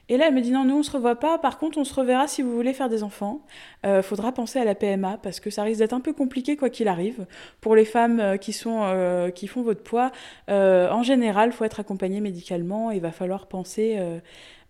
Et 0.10 0.18
là, 0.18 0.28
elle 0.28 0.34
me 0.34 0.42
dit 0.42 0.52
non, 0.52 0.66
nous 0.66 0.80
on 0.80 0.84
se 0.84 0.92
revoit 0.92 1.18
pas. 1.18 1.38
Par 1.38 1.60
contre, 1.60 1.78
on 1.78 1.84
se 1.84 1.94
reverra 1.94 2.28
si 2.28 2.42
vous 2.42 2.52
voulez 2.52 2.74
faire 2.74 2.90
des 2.90 3.04
enfants. 3.04 3.42
Euh, 3.86 4.02
faudra 4.02 4.32
penser 4.32 4.60
à 4.60 4.66
la 4.66 4.74
PMA 4.74 5.20
parce 5.22 5.40
que 5.40 5.52
ça 5.52 5.62
risque 5.62 5.80
d'être 5.80 5.94
un 5.94 6.02
peu 6.02 6.14
compliqué 6.14 6.58
quoi 6.58 6.72
qu'il 6.72 6.88
arrive. 6.88 7.28
Pour 7.62 7.76
les 7.76 7.86
femmes 7.86 8.20
euh, 8.20 8.38
qui 8.38 8.52
sont 8.52 8.82
euh, 8.82 9.30
qui 9.30 9.48
font 9.48 9.62
votre 9.62 9.84
poids, 9.84 10.12
en 10.48 11.04
général, 11.04 11.52
faut 11.52 11.64
être 11.64 11.80
accompagné 11.80 12.22
médicalement. 12.22 12.90
Il 12.92 13.02
va 13.02 13.12
falloir 13.12 13.46
penser 13.48 14.00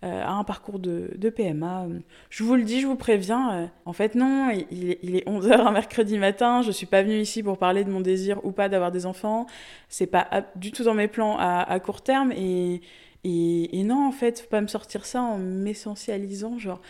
à 0.01 0.31
un 0.31 0.43
parcours 0.43 0.79
de, 0.79 1.12
de, 1.15 1.29
PMA. 1.29 1.88
Je 2.29 2.43
vous 2.43 2.55
le 2.55 2.63
dis, 2.63 2.81
je 2.81 2.88
vous 2.88 2.96
préviens, 2.96 3.72
en 3.86 3.93
fait 3.93 4.15
non, 4.15 4.50
il, 4.72 5.15
est 5.15 5.27
11h 5.27 5.51
un 5.51 5.72
mercredi 5.72 6.17
matin, 6.17 6.62
je 6.62 6.72
suis 6.72 6.86
pas 6.86 7.01
venue 7.01 7.19
ici 7.19 7.43
pour 7.43 7.58
parler 7.58 7.84
de 7.84 7.89
mon 7.89 8.01
désir 8.01 8.39
ou 8.43 8.51
pas 8.51 8.69
d'avoir 8.69 8.91
des 8.91 9.05
enfants, 9.05 9.46
c'est 9.88 10.08
pas 10.08 10.27
du 10.55 10.72
tout 10.72 10.84
dans 10.84 10.93
mes 10.93 11.08
plans 11.08 11.38
à, 11.38 11.63
à 11.63 11.79
court 11.79 12.01
terme, 12.01 12.31
et, 12.31 12.81
et, 13.23 13.83
non, 13.83 14.07
en 14.07 14.11
fait, 14.11 14.41
faut 14.41 14.47
pas 14.47 14.61
me 14.61 14.67
sortir 14.67 15.05
ça 15.05 15.21
en 15.21 15.38
m'essentialisant, 15.38 16.57
genre... 16.57 16.81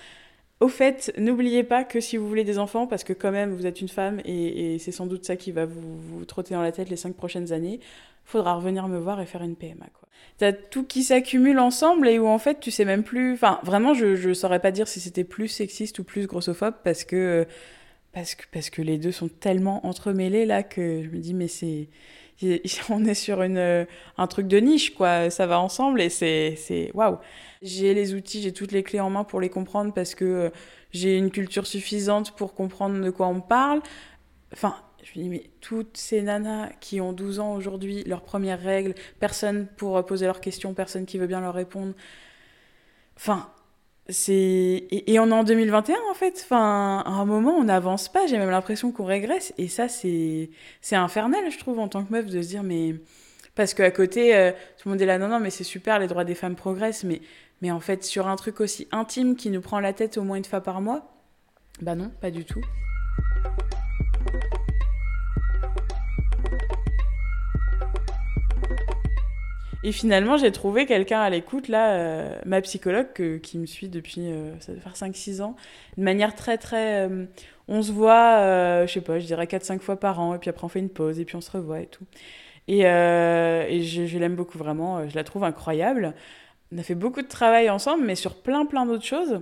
Au 0.59 0.67
fait, 0.67 1.13
n'oubliez 1.17 1.63
pas 1.63 1.85
que 1.85 2.01
si 2.01 2.17
vous 2.17 2.27
voulez 2.27 2.43
des 2.43 2.59
enfants, 2.59 2.85
parce 2.85 3.05
que 3.05 3.13
quand 3.13 3.31
même 3.31 3.53
vous 3.53 3.65
êtes 3.65 3.79
une 3.79 3.87
femme 3.87 4.19
et, 4.25 4.77
c'est 4.79 4.91
sans 4.91 5.05
doute 5.05 5.23
ça 5.23 5.37
qui 5.37 5.53
va 5.53 5.65
vous, 5.65 5.97
vous, 5.97 6.25
trotter 6.25 6.53
dans 6.53 6.61
la 6.61 6.73
tête 6.73 6.89
les 6.89 6.97
cinq 6.97 7.15
prochaines 7.15 7.53
années, 7.53 7.79
faudra 8.25 8.55
revenir 8.55 8.89
me 8.89 8.97
voir 8.97 9.21
et 9.21 9.25
faire 9.25 9.41
une 9.41 9.55
PMA. 9.55 9.85
T'as 10.37 10.53
tout 10.53 10.83
qui 10.83 11.03
s'accumule 11.03 11.59
ensemble 11.59 12.07
et 12.07 12.19
où 12.19 12.27
en 12.27 12.39
fait 12.39 12.59
tu 12.59 12.71
sais 12.71 12.85
même 12.85 13.03
plus. 13.03 13.33
Enfin, 13.33 13.59
vraiment, 13.63 13.93
je, 13.93 14.15
je 14.15 14.33
saurais 14.33 14.59
pas 14.59 14.71
dire 14.71 14.87
si 14.87 14.99
c'était 14.99 15.23
plus 15.23 15.47
sexiste 15.47 15.99
ou 15.99 16.03
plus 16.03 16.27
grossophobe 16.27 16.75
parce 16.83 17.03
que, 17.03 17.45
parce 18.13 18.35
que, 18.35 18.43
parce 18.51 18.69
que 18.69 18.81
les 18.81 18.97
deux 18.97 19.11
sont 19.11 19.27
tellement 19.27 19.85
entremêlés 19.85 20.45
là 20.45 20.63
que 20.63 21.03
je 21.03 21.09
me 21.09 21.19
dis, 21.19 21.33
mais 21.33 21.47
c'est. 21.47 21.87
On 22.89 23.05
est 23.05 23.13
sur 23.13 23.41
une, 23.41 23.87
un 24.17 24.27
truc 24.27 24.47
de 24.47 24.57
niche, 24.57 24.93
quoi. 24.93 25.29
Ça 25.29 25.45
va 25.47 25.59
ensemble 25.59 26.01
et 26.01 26.09
c'est 26.09 26.91
waouh. 26.93 27.17
J'ai 27.61 27.93
les 27.93 28.13
outils, 28.13 28.41
j'ai 28.41 28.53
toutes 28.53 28.71
les 28.71 28.83
clés 28.83 28.99
en 28.99 29.09
main 29.09 29.23
pour 29.23 29.41
les 29.41 29.49
comprendre 29.49 29.93
parce 29.93 30.15
que 30.15 30.51
j'ai 30.91 31.17
une 31.17 31.31
culture 31.31 31.67
suffisante 31.67 32.35
pour 32.35 32.53
comprendre 32.53 33.03
de 33.03 33.09
quoi 33.09 33.27
on 33.27 33.41
parle. 33.41 33.81
Enfin, 34.53 34.75
je 35.03 35.19
me 35.19 35.23
dis, 35.23 35.29
mais 35.29 35.49
toutes 35.61 35.97
ces 35.97 36.21
nanas 36.21 36.69
qui 36.79 37.01
ont 37.01 37.13
12 37.13 37.39
ans 37.39 37.53
aujourd'hui, 37.53 38.03
leurs 38.05 38.23
premières 38.23 38.61
règles, 38.61 38.95
personne 39.19 39.67
pour 39.77 40.03
poser 40.05 40.25
leurs 40.25 40.41
questions, 40.41 40.73
personne 40.73 41.05
qui 41.05 41.17
veut 41.17 41.27
bien 41.27 41.41
leur 41.41 41.53
répondre. 41.53 41.93
Enfin, 43.17 43.49
c'est. 44.09 44.87
Et, 44.91 45.19
on 45.19 45.27
est 45.27 45.33
en 45.33 45.43
2021 45.43 45.95
en 46.09 46.13
fait. 46.13 46.41
Enfin, 46.43 47.03
à 47.05 47.09
un 47.09 47.25
moment, 47.25 47.55
on 47.55 47.63
n'avance 47.63 48.09
pas. 48.09 48.27
J'ai 48.27 48.37
même 48.37 48.49
l'impression 48.49 48.91
qu'on 48.91 49.05
régresse. 49.05 49.53
Et 49.57 49.67
ça, 49.67 49.87
c'est 49.87 50.49
infernal, 50.91 51.51
je 51.51 51.57
trouve, 51.57 51.79
en 51.79 51.87
tant 51.87 52.03
que 52.03 52.11
meuf, 52.11 52.25
de 52.25 52.41
se 52.41 52.47
dire, 52.47 52.63
mais. 52.63 52.95
Parce 53.55 53.73
qu'à 53.73 53.91
côté, 53.91 54.35
euh, 54.35 54.51
tout 54.51 54.87
le 54.87 54.91
monde 54.91 55.01
est 55.01 55.05
là, 55.05 55.17
non, 55.17 55.27
non, 55.27 55.39
mais 55.39 55.49
c'est 55.49 55.63
super, 55.63 55.99
les 55.99 56.07
droits 56.07 56.23
des 56.23 56.35
femmes 56.35 56.55
progressent. 56.55 57.03
Mais, 57.03 57.21
mais 57.61 57.71
en 57.71 57.79
fait, 57.79 58.03
sur 58.03 58.27
un 58.27 58.35
truc 58.35 58.61
aussi 58.61 58.87
intime 58.91 59.35
qui 59.35 59.49
nous 59.49 59.61
prend 59.61 59.79
la 59.79 59.93
tête 59.93 60.17
au 60.17 60.23
moins 60.23 60.37
une 60.37 60.45
fois 60.45 60.61
par 60.61 60.81
mois, 60.81 61.13
bah 61.81 61.95
non, 61.95 62.11
pas 62.21 62.31
du 62.31 62.45
tout. 62.45 62.61
Et 69.83 69.93
finalement, 69.93 70.35
j'ai 70.35 70.51
trouvé 70.51 70.85
quelqu'un 70.85 71.21
à 71.21 71.29
l'écoute, 71.29 71.69
là, 71.69 71.93
euh, 71.93 72.35
ma 72.45 72.59
psychologue, 72.61 73.39
qui 73.41 73.57
me 73.57 73.65
suit 73.65 73.87
depuis, 73.87 74.27
euh, 74.27 74.51
ça 74.59 74.73
doit 74.73 74.81
faire 74.81 74.95
5-6 74.97 75.41
ans, 75.41 75.55
de 75.97 76.03
manière 76.03 76.35
très, 76.35 76.57
très. 76.57 77.07
Euh, 77.07 77.25
on 77.69 77.81
se 77.81 77.91
voit, 77.93 78.85
je 78.85 78.91
sais 78.91 79.01
pas, 79.01 79.19
je 79.19 79.25
dirais 79.25 79.45
4-5 79.45 79.79
fois 79.79 79.97
par 79.97 80.19
an, 80.19 80.35
et 80.35 80.37
puis 80.37 80.49
après 80.49 80.65
on 80.65 80.69
fait 80.69 80.79
une 80.79 80.89
pause, 80.89 81.19
et 81.19 81.25
puis 81.25 81.35
on 81.37 81.41
se 81.41 81.51
revoit 81.51 81.79
et 81.79 81.85
tout. 81.85 82.03
Et, 82.67 82.81
je 82.81 84.17
l'aime 84.17 84.35
beaucoup, 84.35 84.57
vraiment, 84.57 85.07
je 85.07 85.15
la 85.15 85.23
trouve 85.23 85.43
incroyable. 85.43 86.13
On 86.73 86.77
a 86.77 86.83
fait 86.83 86.95
beaucoup 86.95 87.21
de 87.21 87.27
travail 87.27 87.69
ensemble, 87.69 88.03
mais 88.05 88.15
sur 88.15 88.35
plein, 88.35 88.65
plein 88.65 88.85
d'autres 88.85 89.05
choses. 89.05 89.41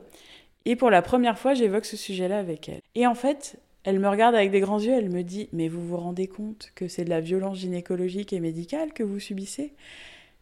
Et 0.66 0.76
pour 0.76 0.92
la 0.92 1.02
première 1.02 1.40
fois, 1.40 1.54
j'évoque 1.54 1.86
ce 1.86 1.98
sujet-là 1.98 2.40
avec 2.40 2.70
elle. 2.70 2.82
Et 2.96 3.08
en 3.08 3.16
fait, 3.16 3.58
elle 3.84 4.00
me 4.00 4.10
regarde 4.10 4.36
avec 4.36 4.52
des 4.52 4.60
grands 4.60 4.80
yeux, 4.80 4.94
elle 4.94 5.10
me 5.10 5.24
dit 5.24 5.48
Mais 5.54 5.70
vous 5.70 5.86
vous 5.86 5.98
rendez 5.98 6.28
compte 6.28 6.72
que 6.76 6.90
c'est 6.90 7.06
de 7.06 7.10
la 7.10 7.22
violence 7.22 7.60
gynécologique 7.60 8.34
et 8.34 8.40
médicale 8.42 8.94
que 8.94 9.04
vous 9.04 9.20
subissez? 9.20 9.74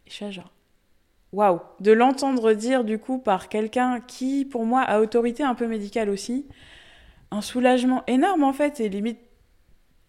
Et 0.06 0.10
je 0.10 0.40
de 1.80 1.92
l'entendre 1.92 2.52
dire 2.52 2.84
du 2.84 2.98
coup 2.98 3.18
par 3.18 3.48
quelqu'un 3.48 4.00
qui, 4.00 4.44
pour 4.44 4.64
moi, 4.64 4.80
a 4.82 5.00
autorité 5.00 5.42
un 5.42 5.54
peu 5.54 5.66
médicale 5.66 6.08
aussi, 6.08 6.46
un 7.30 7.42
soulagement 7.42 8.04
énorme 8.06 8.44
en 8.44 8.52
fait, 8.52 8.80
et 8.80 8.88
limite, 8.88 9.18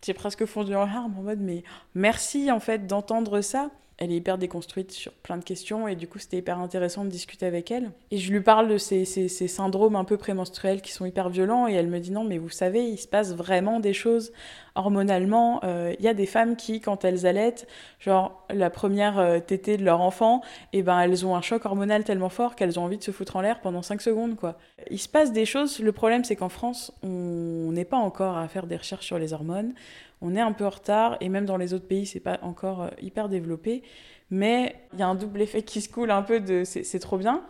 j'ai 0.05 0.13
presque 0.13 0.45
fondu 0.45 0.75
en 0.75 0.85
larmes 0.85 1.17
en 1.17 1.23
mode, 1.23 1.39
mais 1.39 1.63
merci 1.95 2.51
en 2.51 2.59
fait 2.59 2.85
d'entendre 2.87 3.41
ça 3.41 3.71
elle 3.97 4.11
est 4.11 4.17
hyper 4.17 4.37
déconstruite 4.37 4.91
sur 4.91 5.11
plein 5.11 5.37
de 5.37 5.43
questions 5.43 5.87
et 5.87 5.95
du 5.95 6.07
coup 6.07 6.19
c'était 6.19 6.37
hyper 6.37 6.59
intéressant 6.59 7.03
de 7.03 7.09
discuter 7.09 7.45
avec 7.45 7.71
elle. 7.71 7.91
Et 8.11 8.17
je 8.17 8.31
lui 8.31 8.41
parle 8.41 8.67
de 8.67 8.77
ces, 8.77 9.05
ces, 9.05 9.47
syndromes 9.47 9.95
un 9.95 10.03
peu 10.03 10.17
prémenstruels 10.17 10.81
qui 10.81 10.91
sont 10.91 11.05
hyper 11.05 11.29
violents 11.29 11.67
et 11.67 11.73
elle 11.73 11.87
me 11.87 11.99
dit 11.99 12.11
non 12.11 12.23
mais 12.23 12.37
vous 12.37 12.49
savez 12.49 12.83
il 12.83 12.97
se 12.97 13.07
passe 13.07 13.33
vraiment 13.33 13.79
des 13.79 13.93
choses 13.93 14.31
hormonalement. 14.75 15.59
Il 15.63 15.69
euh, 15.69 15.93
y 15.99 16.07
a 16.07 16.13
des 16.13 16.27
femmes 16.27 16.55
qui 16.55 16.79
quand 16.79 17.03
elles 17.03 17.25
allaitent, 17.25 17.67
genre 17.99 18.45
la 18.49 18.69
première 18.69 19.17
euh, 19.17 19.39
tétée 19.39 19.77
de 19.77 19.83
leur 19.83 20.01
enfant, 20.01 20.41
et 20.73 20.79
eh 20.79 20.83
ben 20.83 20.99
elles 20.99 21.25
ont 21.25 21.35
un 21.35 21.41
choc 21.41 21.65
hormonal 21.65 22.03
tellement 22.03 22.29
fort 22.29 22.55
qu'elles 22.55 22.79
ont 22.79 22.83
envie 22.83 22.99
de 22.99 23.03
se 23.03 23.11
foutre 23.11 23.35
en 23.35 23.41
l'air 23.41 23.59
pendant 23.61 23.81
5 23.81 24.01
secondes 24.01 24.35
quoi. 24.35 24.57
Il 24.91 24.99
se 24.99 25.09
passe 25.09 25.31
des 25.31 25.45
choses, 25.45 25.79
le 25.79 25.91
problème 25.91 26.23
c'est 26.23 26.35
qu'en 26.35 26.49
France 26.49 26.93
on 27.01 27.71
n'est 27.71 27.85
pas 27.85 27.97
encore 27.97 28.37
à 28.37 28.47
faire 28.47 28.67
des 28.67 28.77
recherches 28.77 29.05
sur 29.05 29.17
les 29.17 29.33
hormones 29.33 29.73
on 30.21 30.35
est 30.35 30.41
un 30.41 30.51
peu 30.51 30.65
en 30.65 30.69
retard 30.69 31.17
et 31.21 31.29
même 31.29 31.45
dans 31.45 31.57
les 31.57 31.73
autres 31.73 31.87
pays, 31.87 32.05
c'est 32.05 32.19
pas 32.19 32.39
encore 32.41 32.83
euh, 32.83 32.89
hyper 33.01 33.29
développé. 33.29 33.83
Mais 34.29 34.75
il 34.93 34.99
y 34.99 35.01
a 35.01 35.07
un 35.07 35.15
double 35.15 35.41
effet 35.41 35.61
qui 35.61 35.81
se 35.81 35.89
coule 35.89 36.11
un 36.11 36.21
peu 36.21 36.39
de 36.39 36.63
c'est 36.65 36.99
trop 36.99 37.17
bien 37.17 37.45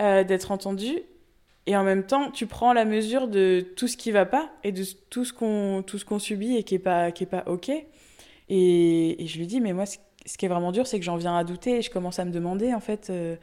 euh, 0.00 0.24
d'être 0.24 0.50
entendu 0.50 1.02
et 1.66 1.76
en 1.76 1.84
même 1.84 2.04
temps, 2.04 2.30
tu 2.30 2.46
prends 2.46 2.72
la 2.72 2.84
mesure 2.84 3.28
de 3.28 3.64
tout 3.76 3.86
ce 3.86 3.96
qui 3.96 4.10
va 4.10 4.26
pas 4.26 4.50
et 4.64 4.72
de 4.72 4.84
tout 5.10 5.24
ce 5.24 5.32
qu'on 5.32 5.84
tout 5.86 5.98
ce 5.98 6.04
qu'on 6.04 6.18
subit 6.18 6.56
et 6.56 6.64
qui 6.64 6.74
est 6.74 6.78
pas 6.80 7.12
qui 7.12 7.24
est 7.24 7.26
pas 7.26 7.44
ok. 7.46 7.70
Et, 8.48 9.16
je 9.26 9.38
lui 9.38 9.46
dis 9.46 9.60
mais 9.60 9.72
moi 9.72 9.84
ce 9.86 10.38
qui 10.38 10.46
est 10.46 10.48
vraiment 10.48 10.72
dur, 10.72 10.86
c'est 10.86 10.98
que 10.98 11.04
j'en 11.04 11.16
viens 11.16 11.36
à 11.36 11.44
douter 11.44 11.78
et 11.78 11.82
je 11.82 11.90
commence 11.90 12.18
à 12.18 12.24
me 12.24 12.30
demander 12.32 12.74
en 12.74 12.80
fait. 12.80 13.10
Euh, 13.10 13.36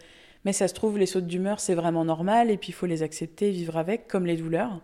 mais 0.45 0.53
ça 0.53 0.69
se 0.69 0.73
trouve, 0.73 0.97
les 0.97 1.05
sautes 1.05 1.27
d'humeur, 1.27 1.59
c'est 1.59 1.75
vraiment 1.75 2.05
normal 2.05 2.49
et 2.49 2.57
puis 2.57 2.69
il 2.69 2.73
faut 2.73 2.85
les 2.85 3.03
accepter, 3.03 3.51
vivre 3.51 3.75
avec, 3.77 4.07
comme 4.07 4.25
les 4.25 4.37
douleurs. 4.37 4.81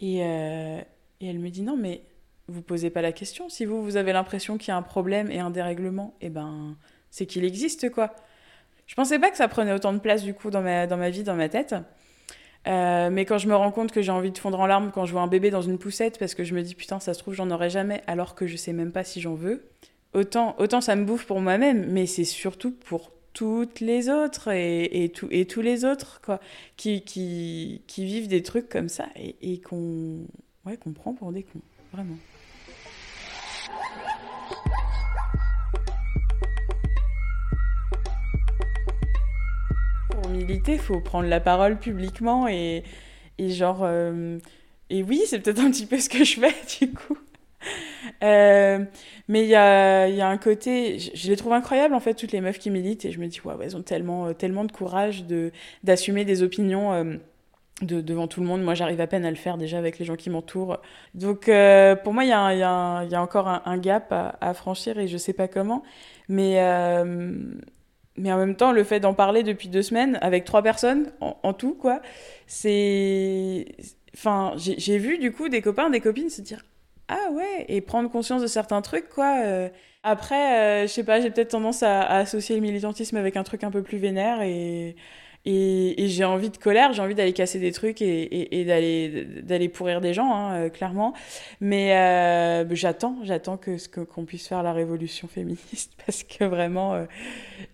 Et, 0.00 0.18
et 0.18 1.26
elle 1.26 1.38
me 1.38 1.48
dit 1.50 1.62
non 1.62 1.76
mais 1.76 2.02
vous 2.48 2.62
posez 2.62 2.90
pas 2.90 3.02
la 3.02 3.12
question. 3.12 3.48
Si 3.48 3.64
vous, 3.64 3.82
vous 3.82 3.96
avez 3.96 4.12
l'impression 4.12 4.58
qu'il 4.58 4.68
y 4.68 4.70
a 4.72 4.76
un 4.76 4.82
problème 4.82 5.30
et 5.30 5.38
un 5.38 5.50
dérèglement, 5.50 6.14
eh 6.20 6.28
ben, 6.28 6.76
c'est 7.10 7.26
qu'il 7.26 7.44
existe, 7.44 7.90
quoi. 7.90 8.14
Je 8.86 8.94
pensais 8.94 9.18
pas 9.18 9.30
que 9.30 9.36
ça 9.36 9.48
prenait 9.48 9.72
autant 9.72 9.92
de 9.92 9.98
place, 9.98 10.22
du 10.22 10.34
coup, 10.34 10.50
dans 10.50 10.62
ma, 10.62 10.86
dans 10.86 10.96
ma 10.96 11.10
vie, 11.10 11.22
dans 11.22 11.34
ma 11.36 11.48
tête. 11.48 11.74
Euh, 12.68 13.10
mais 13.10 13.24
quand 13.24 13.38
je 13.38 13.48
me 13.48 13.56
rends 13.56 13.72
compte 13.72 13.90
que 13.90 14.02
j'ai 14.02 14.12
envie 14.12 14.30
de 14.30 14.38
fondre 14.38 14.60
en 14.60 14.66
larmes 14.66 14.92
quand 14.92 15.04
je 15.04 15.12
vois 15.12 15.22
un 15.22 15.26
bébé 15.26 15.50
dans 15.50 15.62
une 15.62 15.78
poussette, 15.78 16.18
parce 16.18 16.34
que 16.34 16.44
je 16.44 16.54
me 16.54 16.62
dis, 16.62 16.74
putain, 16.74 17.00
ça 17.00 17.14
se 17.14 17.18
trouve, 17.18 17.34
j'en 17.34 17.50
aurai 17.50 17.70
jamais, 17.70 18.02
alors 18.06 18.34
que 18.34 18.46
je 18.46 18.56
sais 18.56 18.72
même 18.72 18.92
pas 18.92 19.04
si 19.04 19.20
j'en 19.20 19.34
veux, 19.34 19.68
autant, 20.14 20.54
autant 20.58 20.80
ça 20.80 20.94
me 20.94 21.04
bouffe 21.04 21.26
pour 21.26 21.40
moi-même, 21.40 21.90
mais 21.90 22.06
c'est 22.06 22.24
surtout 22.24 22.70
pour 22.70 23.10
toutes 23.32 23.80
les 23.80 24.10
autres 24.10 24.48
et, 24.52 25.04
et, 25.04 25.08
tout, 25.08 25.26
et 25.30 25.46
tous 25.46 25.62
les 25.62 25.84
autres, 25.84 26.20
quoi, 26.22 26.38
qui, 26.76 27.02
qui, 27.02 27.82
qui 27.86 28.04
vivent 28.04 28.28
des 28.28 28.42
trucs 28.42 28.68
comme 28.68 28.88
ça 28.88 29.06
et, 29.16 29.36
et 29.40 29.60
qu'on 29.60 30.26
ouais, 30.66 30.76
qu'on 30.76 30.92
prend 30.92 31.14
pour 31.14 31.32
des 31.32 31.42
cons, 31.42 31.62
vraiment. 31.92 32.16
Militer, 40.32 40.78
faut 40.78 41.00
prendre 41.00 41.28
la 41.28 41.40
parole 41.40 41.78
publiquement 41.78 42.48
et, 42.48 42.82
et 43.38 43.50
genre. 43.50 43.80
Euh, 43.82 44.38
et 44.90 45.02
oui, 45.02 45.22
c'est 45.26 45.38
peut-être 45.40 45.60
un 45.60 45.70
petit 45.70 45.86
peu 45.86 45.98
ce 45.98 46.08
que 46.08 46.24
je 46.24 46.40
fais 46.40 46.54
du 46.80 46.92
coup. 46.92 47.18
Euh, 48.24 48.84
mais 49.28 49.44
il 49.44 49.48
y 49.48 49.54
a, 49.54 50.08
y 50.08 50.20
a, 50.20 50.28
un 50.28 50.36
côté, 50.36 50.98
je, 50.98 51.28
les 51.28 51.36
trouve 51.36 51.52
incroyables 51.52 51.94
en 51.94 52.00
fait, 52.00 52.14
toutes 52.14 52.32
les 52.32 52.40
meufs 52.40 52.58
qui 52.58 52.70
militent, 52.70 53.04
et 53.04 53.12
je 53.12 53.20
me 53.20 53.28
dis, 53.28 53.40
ouais 53.44 53.54
elles 53.62 53.76
ont 53.76 53.82
tellement, 53.82 54.26
euh, 54.26 54.32
tellement 54.32 54.64
de 54.64 54.72
courage 54.72 55.24
d'assumer 55.84 56.24
de, 56.24 56.28
des 56.28 56.42
opinions. 56.42 57.18
De, 57.80 58.00
devant 58.00 58.28
tout 58.28 58.40
le 58.40 58.46
monde. 58.46 58.62
Moi, 58.62 58.74
j'arrive 58.74 59.00
à 59.00 59.08
peine 59.08 59.24
à 59.24 59.30
le 59.30 59.36
faire 59.36 59.56
déjà 59.56 59.78
avec 59.78 59.98
les 59.98 60.04
gens 60.04 60.14
qui 60.14 60.30
m'entourent. 60.30 60.78
Donc, 61.14 61.50
pour 62.04 62.12
moi, 62.12 62.22
il 62.22 62.28
y, 62.28 62.30
y, 62.30 63.10
y, 63.10 63.14
a 63.14 63.22
encore 63.22 63.48
un, 63.48 63.78
gap 63.78 64.12
à, 64.12 64.36
à, 64.40 64.54
franchir 64.54 64.98
et 64.98 65.08
je 65.08 65.16
sais 65.16 65.32
pas 65.32 65.48
comment. 65.48 65.82
Mais, 66.28 66.60
mais 68.16 68.32
en 68.32 68.38
même 68.38 68.56
temps, 68.56 68.72
le 68.72 68.84
fait 68.84 69.00
d'en 69.00 69.14
parler 69.14 69.42
depuis 69.42 69.68
deux 69.68 69.82
semaines 69.82 70.18
avec 70.20 70.44
trois 70.44 70.62
personnes 70.62 71.12
en, 71.20 71.52
tout, 71.54 71.74
quoi, 71.74 72.02
c'est. 72.46 73.66
Enfin, 74.14 74.52
j'ai 74.56 74.98
vu 74.98 75.18
du 75.18 75.32
coup 75.32 75.48
des 75.48 75.62
copains, 75.62 75.88
des 75.88 76.00
copines 76.00 76.28
se 76.28 76.42
dire 76.42 76.62
Ah 77.08 77.30
ouais, 77.32 77.64
et 77.68 77.80
prendre 77.80 78.10
conscience 78.10 78.42
de 78.42 78.46
certains 78.46 78.82
trucs, 78.82 79.08
quoi. 79.08 79.42
Euh, 79.44 79.68
après, 80.02 80.82
euh, 80.84 80.86
je 80.86 80.92
sais 80.92 81.04
pas, 81.04 81.20
j'ai 81.20 81.30
peut-être 81.30 81.50
tendance 81.50 81.82
à, 81.82 82.02
à 82.02 82.18
associer 82.18 82.56
le 82.56 82.62
militantisme 82.62 83.16
avec 83.16 83.36
un 83.36 83.44
truc 83.44 83.64
un 83.64 83.70
peu 83.70 83.82
plus 83.82 83.98
vénère 83.98 84.42
et 84.42 84.96
et, 85.44 86.04
et 86.04 86.08
j'ai 86.08 86.24
envie 86.24 86.50
de 86.50 86.56
colère, 86.56 86.92
j'ai 86.92 87.02
envie 87.02 87.16
d'aller 87.16 87.32
casser 87.32 87.58
des 87.58 87.72
trucs 87.72 88.00
et, 88.00 88.22
et, 88.22 88.60
et 88.60 88.64
d'aller 88.64 89.24
d'aller 89.42 89.68
pourrir 89.68 90.00
des 90.00 90.14
gens, 90.14 90.32
hein, 90.32 90.54
euh, 90.54 90.68
clairement. 90.68 91.14
Mais 91.60 91.96
euh, 91.96 92.64
j'attends, 92.74 93.16
j'attends 93.24 93.56
que 93.56 93.76
ce 93.76 93.88
qu'on 93.88 94.24
puisse 94.24 94.46
faire 94.46 94.62
la 94.62 94.72
révolution 94.72 95.26
féministe 95.26 95.94
parce 96.06 96.22
que 96.22 96.44
vraiment, 96.44 96.94
euh, 96.94 97.04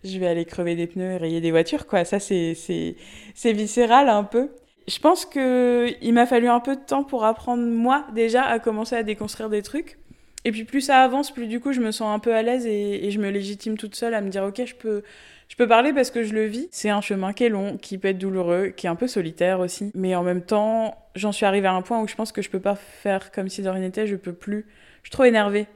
je 0.02 0.18
vais 0.18 0.26
aller 0.26 0.46
crever 0.46 0.76
des 0.76 0.86
pneus 0.86 1.12
et 1.12 1.16
rayer 1.18 1.40
des 1.42 1.50
voitures, 1.50 1.86
quoi. 1.86 2.04
Ça, 2.04 2.20
c'est 2.20 2.54
c'est 2.54 2.96
c'est 3.34 3.52
viscéral 3.52 4.08
un 4.08 4.24
peu. 4.24 4.50
Je 4.86 4.98
pense 5.00 5.26
que 5.26 5.88
il 6.00 6.14
m'a 6.14 6.24
fallu 6.24 6.48
un 6.48 6.60
peu 6.60 6.74
de 6.74 6.80
temps 6.80 7.04
pour 7.04 7.24
apprendre 7.24 7.62
moi 7.62 8.06
déjà 8.14 8.44
à 8.44 8.58
commencer 8.58 8.96
à 8.96 9.02
déconstruire 9.02 9.50
des 9.50 9.60
trucs 9.60 9.98
Et 10.44 10.52
puis 10.52 10.64
plus 10.64 10.80
ça 10.80 11.02
avance, 11.02 11.32
plus 11.32 11.46
du 11.46 11.60
coup 11.60 11.72
je 11.72 11.80
me 11.80 11.90
sens 11.90 12.14
un 12.14 12.18
peu 12.18 12.34
à 12.34 12.42
l'aise 12.42 12.66
et, 12.66 13.10
je 13.10 13.18
me 13.18 13.30
légitime 13.30 13.76
toute 13.76 13.94
seule 13.94 14.14
à 14.14 14.20
me 14.20 14.28
dire 14.28 14.44
ok 14.44 14.62
je 14.64 14.74
peux 14.74 15.02
je 15.48 15.56
peux 15.56 15.66
parler 15.66 15.94
parce 15.94 16.10
que 16.10 16.22
je 16.22 16.34
le 16.34 16.44
vis. 16.44 16.68
C'est 16.70 16.90
un 16.90 17.00
chemin 17.00 17.32
qui 17.32 17.44
est 17.44 17.48
long, 17.48 17.78
qui 17.78 17.96
peut 17.96 18.08
être 18.08 18.18
douloureux, 18.18 18.68
qui 18.68 18.86
est 18.86 18.90
un 18.90 18.96
peu 18.96 19.08
solitaire 19.08 19.60
aussi. 19.60 19.90
Mais 19.94 20.14
en 20.14 20.22
même 20.22 20.42
temps, 20.42 20.94
j'en 21.14 21.32
suis 21.32 21.46
arrivée 21.46 21.68
à 21.68 21.72
un 21.72 21.80
point 21.80 22.02
où 22.02 22.06
je 22.06 22.14
pense 22.14 22.32
que 22.32 22.42
je 22.42 22.50
peux 22.50 22.60
pas 22.60 22.74
faire 22.74 23.32
comme 23.32 23.48
si 23.48 23.62
de 23.62 23.68
rien 23.70 23.80
n'était. 23.80 24.06
Je 24.06 24.16
peux 24.16 24.34
plus. 24.34 24.66
Je 25.02 25.08
suis 25.08 25.12
trop 25.12 25.24
énervée 25.24 25.66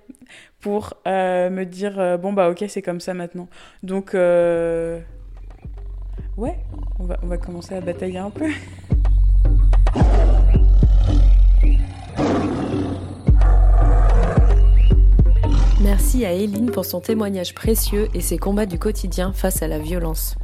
pour 0.60 0.94
euh, 1.06 1.48
me 1.48 1.64
dire 1.64 1.98
euh, 1.98 2.18
bon 2.18 2.34
bah 2.34 2.50
ok 2.50 2.64
c'est 2.68 2.82
comme 2.82 3.00
ça 3.00 3.14
maintenant. 3.14 3.48
Donc 3.82 4.14
euh... 4.14 5.00
ouais, 6.36 6.58
on 6.98 7.04
va, 7.04 7.18
on 7.22 7.26
va 7.26 7.38
commencer 7.38 7.74
à 7.74 7.80
batailler 7.80 8.18
un 8.18 8.30
peu. 8.30 8.50
Merci 15.92 16.24
à 16.24 16.32
Eline 16.32 16.70
pour 16.70 16.86
son 16.86 17.02
témoignage 17.02 17.52
précieux 17.52 18.08
et 18.14 18.22
ses 18.22 18.38
combats 18.38 18.64
du 18.64 18.78
quotidien 18.78 19.34
face 19.34 19.60
à 19.60 19.68
la 19.68 19.78
violence. 19.78 20.36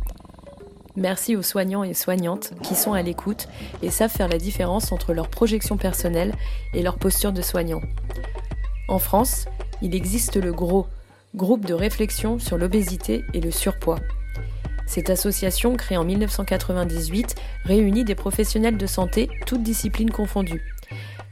Merci 0.94 1.36
aux 1.36 1.42
soignants 1.42 1.84
et 1.84 1.94
soignantes 1.94 2.52
qui 2.62 2.74
sont 2.74 2.92
à 2.92 3.00
l'écoute 3.00 3.48
et 3.80 3.88
savent 3.88 4.10
faire 4.10 4.28
la 4.28 4.36
différence 4.36 4.92
entre 4.92 5.14
leur 5.14 5.30
projection 5.30 5.78
personnelle 5.78 6.34
et 6.74 6.82
leur 6.82 6.98
posture 6.98 7.32
de 7.32 7.40
soignant. 7.40 7.80
En 8.88 8.98
France, 8.98 9.46
il 9.80 9.94
existe 9.94 10.36
le 10.36 10.52
GROS, 10.52 10.86
groupe 11.34 11.64
de 11.64 11.72
réflexion 11.72 12.38
sur 12.38 12.58
l'obésité 12.58 13.24
et 13.32 13.40
le 13.40 13.50
surpoids. 13.50 14.00
Cette 14.86 15.08
association, 15.08 15.76
créée 15.76 15.96
en 15.96 16.04
1998, 16.04 17.36
réunit 17.64 18.04
des 18.04 18.14
professionnels 18.14 18.76
de 18.76 18.86
santé, 18.86 19.30
toutes 19.46 19.62
disciplines 19.62 20.10
confondues. 20.10 20.74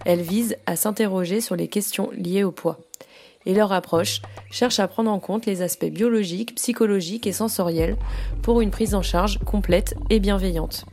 Elle 0.06 0.22
vise 0.22 0.56
à 0.64 0.74
s'interroger 0.74 1.42
sur 1.42 1.54
les 1.54 1.68
questions 1.68 2.10
liées 2.12 2.44
au 2.44 2.52
poids 2.52 2.80
et 3.46 3.54
leur 3.54 3.72
approche 3.72 4.20
cherche 4.50 4.80
à 4.80 4.88
prendre 4.88 5.10
en 5.10 5.18
compte 5.18 5.46
les 5.46 5.62
aspects 5.62 5.86
biologiques, 5.86 6.54
psychologiques 6.56 7.26
et 7.26 7.32
sensoriels 7.32 7.96
pour 8.42 8.60
une 8.60 8.70
prise 8.70 8.94
en 8.94 9.02
charge 9.02 9.38
complète 9.38 9.94
et 10.10 10.20
bienveillante. 10.20 10.84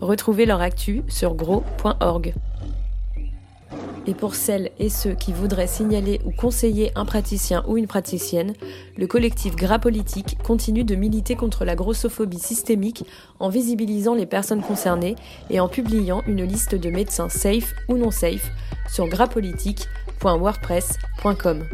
Retrouvez 0.00 0.46
leur 0.46 0.60
actu 0.60 1.02
sur 1.08 1.34
gros.org. 1.34 2.34
Et 4.08 4.14
pour 4.14 4.36
celles 4.36 4.70
et 4.78 4.88
ceux 4.88 5.14
qui 5.14 5.32
voudraient 5.32 5.66
signaler 5.66 6.20
ou 6.24 6.30
conseiller 6.30 6.92
un 6.94 7.04
praticien 7.04 7.64
ou 7.66 7.76
une 7.76 7.88
praticienne, 7.88 8.54
le 8.96 9.06
collectif 9.08 9.56
Gras 9.56 9.80
Politique 9.80 10.38
continue 10.44 10.84
de 10.84 10.94
militer 10.94 11.34
contre 11.34 11.64
la 11.64 11.74
grossophobie 11.74 12.38
systémique 12.38 13.04
en 13.40 13.48
visibilisant 13.48 14.14
les 14.14 14.26
personnes 14.26 14.62
concernées 14.62 15.16
et 15.50 15.58
en 15.58 15.68
publiant 15.68 16.22
une 16.28 16.44
liste 16.44 16.76
de 16.76 16.88
médecins 16.88 17.28
safe 17.28 17.74
ou 17.88 17.96
non 17.96 18.12
safe 18.12 18.52
sur 18.88 19.08
graspolitique.wordpress.com. 20.20 21.64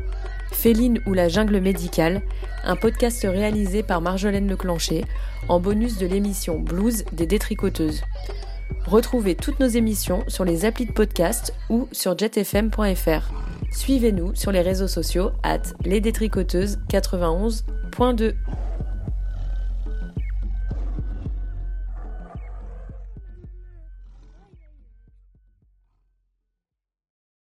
Féline 0.52 1.00
ou 1.06 1.14
la 1.14 1.28
jungle 1.28 1.60
médicale, 1.60 2.22
un 2.64 2.76
podcast 2.76 3.26
réalisé 3.28 3.82
par 3.82 4.00
Marjolaine 4.00 4.48
Leclancher 4.48 5.04
en 5.48 5.58
bonus 5.60 5.98
de 5.98 6.06
l'émission 6.06 6.60
Blues 6.60 7.04
des 7.12 7.26
détricoteuses. 7.26 8.02
Retrouvez 8.86 9.34
toutes 9.34 9.60
nos 9.60 9.68
émissions 9.68 10.24
sur 10.28 10.44
les 10.44 10.64
applis 10.64 10.86
de 10.86 10.92
podcast 10.92 11.52
ou 11.68 11.88
sur 11.92 12.18
jetfm.fr. 12.18 13.30
Suivez-nous 13.70 14.34
sur 14.34 14.50
les 14.52 14.60
réseaux 14.60 14.88
sociaux 14.88 15.30
at 15.42 15.62
lesdétricoteuses91.2. 15.84 18.34